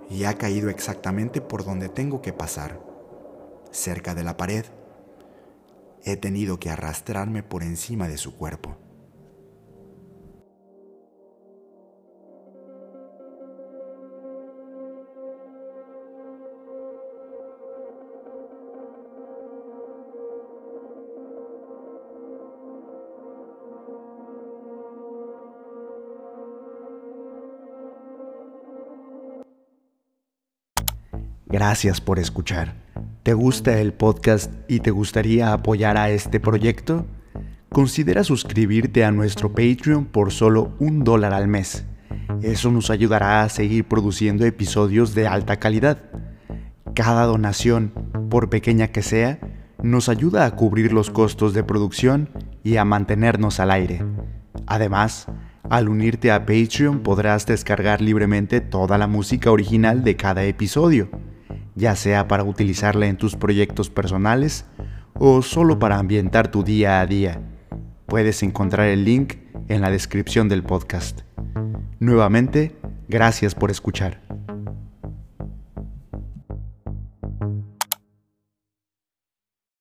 [0.10, 2.82] y ha caído exactamente por donde tengo que pasar
[3.72, 4.64] cerca de la pared.
[6.04, 8.78] He tenido que arrastrarme por encima de su cuerpo.
[31.52, 32.76] Gracias por escuchar.
[33.24, 37.08] ¿Te gusta el podcast y te gustaría apoyar a este proyecto?
[37.70, 41.86] Considera suscribirte a nuestro Patreon por solo un dólar al mes.
[42.44, 45.98] Eso nos ayudará a seguir produciendo episodios de alta calidad.
[46.94, 47.94] Cada donación,
[48.30, 49.40] por pequeña que sea,
[49.82, 52.30] nos ayuda a cubrir los costos de producción
[52.64, 54.06] y a mantenernos al aire.
[54.68, 55.26] Además,
[55.68, 61.10] al unirte a Patreon podrás descargar libremente toda la música original de cada episodio
[61.80, 64.66] ya sea para utilizarla en tus proyectos personales
[65.14, 67.42] o solo para ambientar tu día a día.
[68.06, 69.36] Puedes encontrar el link
[69.70, 71.22] en la descripción del podcast.
[72.00, 72.76] Nuevamente,
[73.08, 74.22] gracias por escuchar.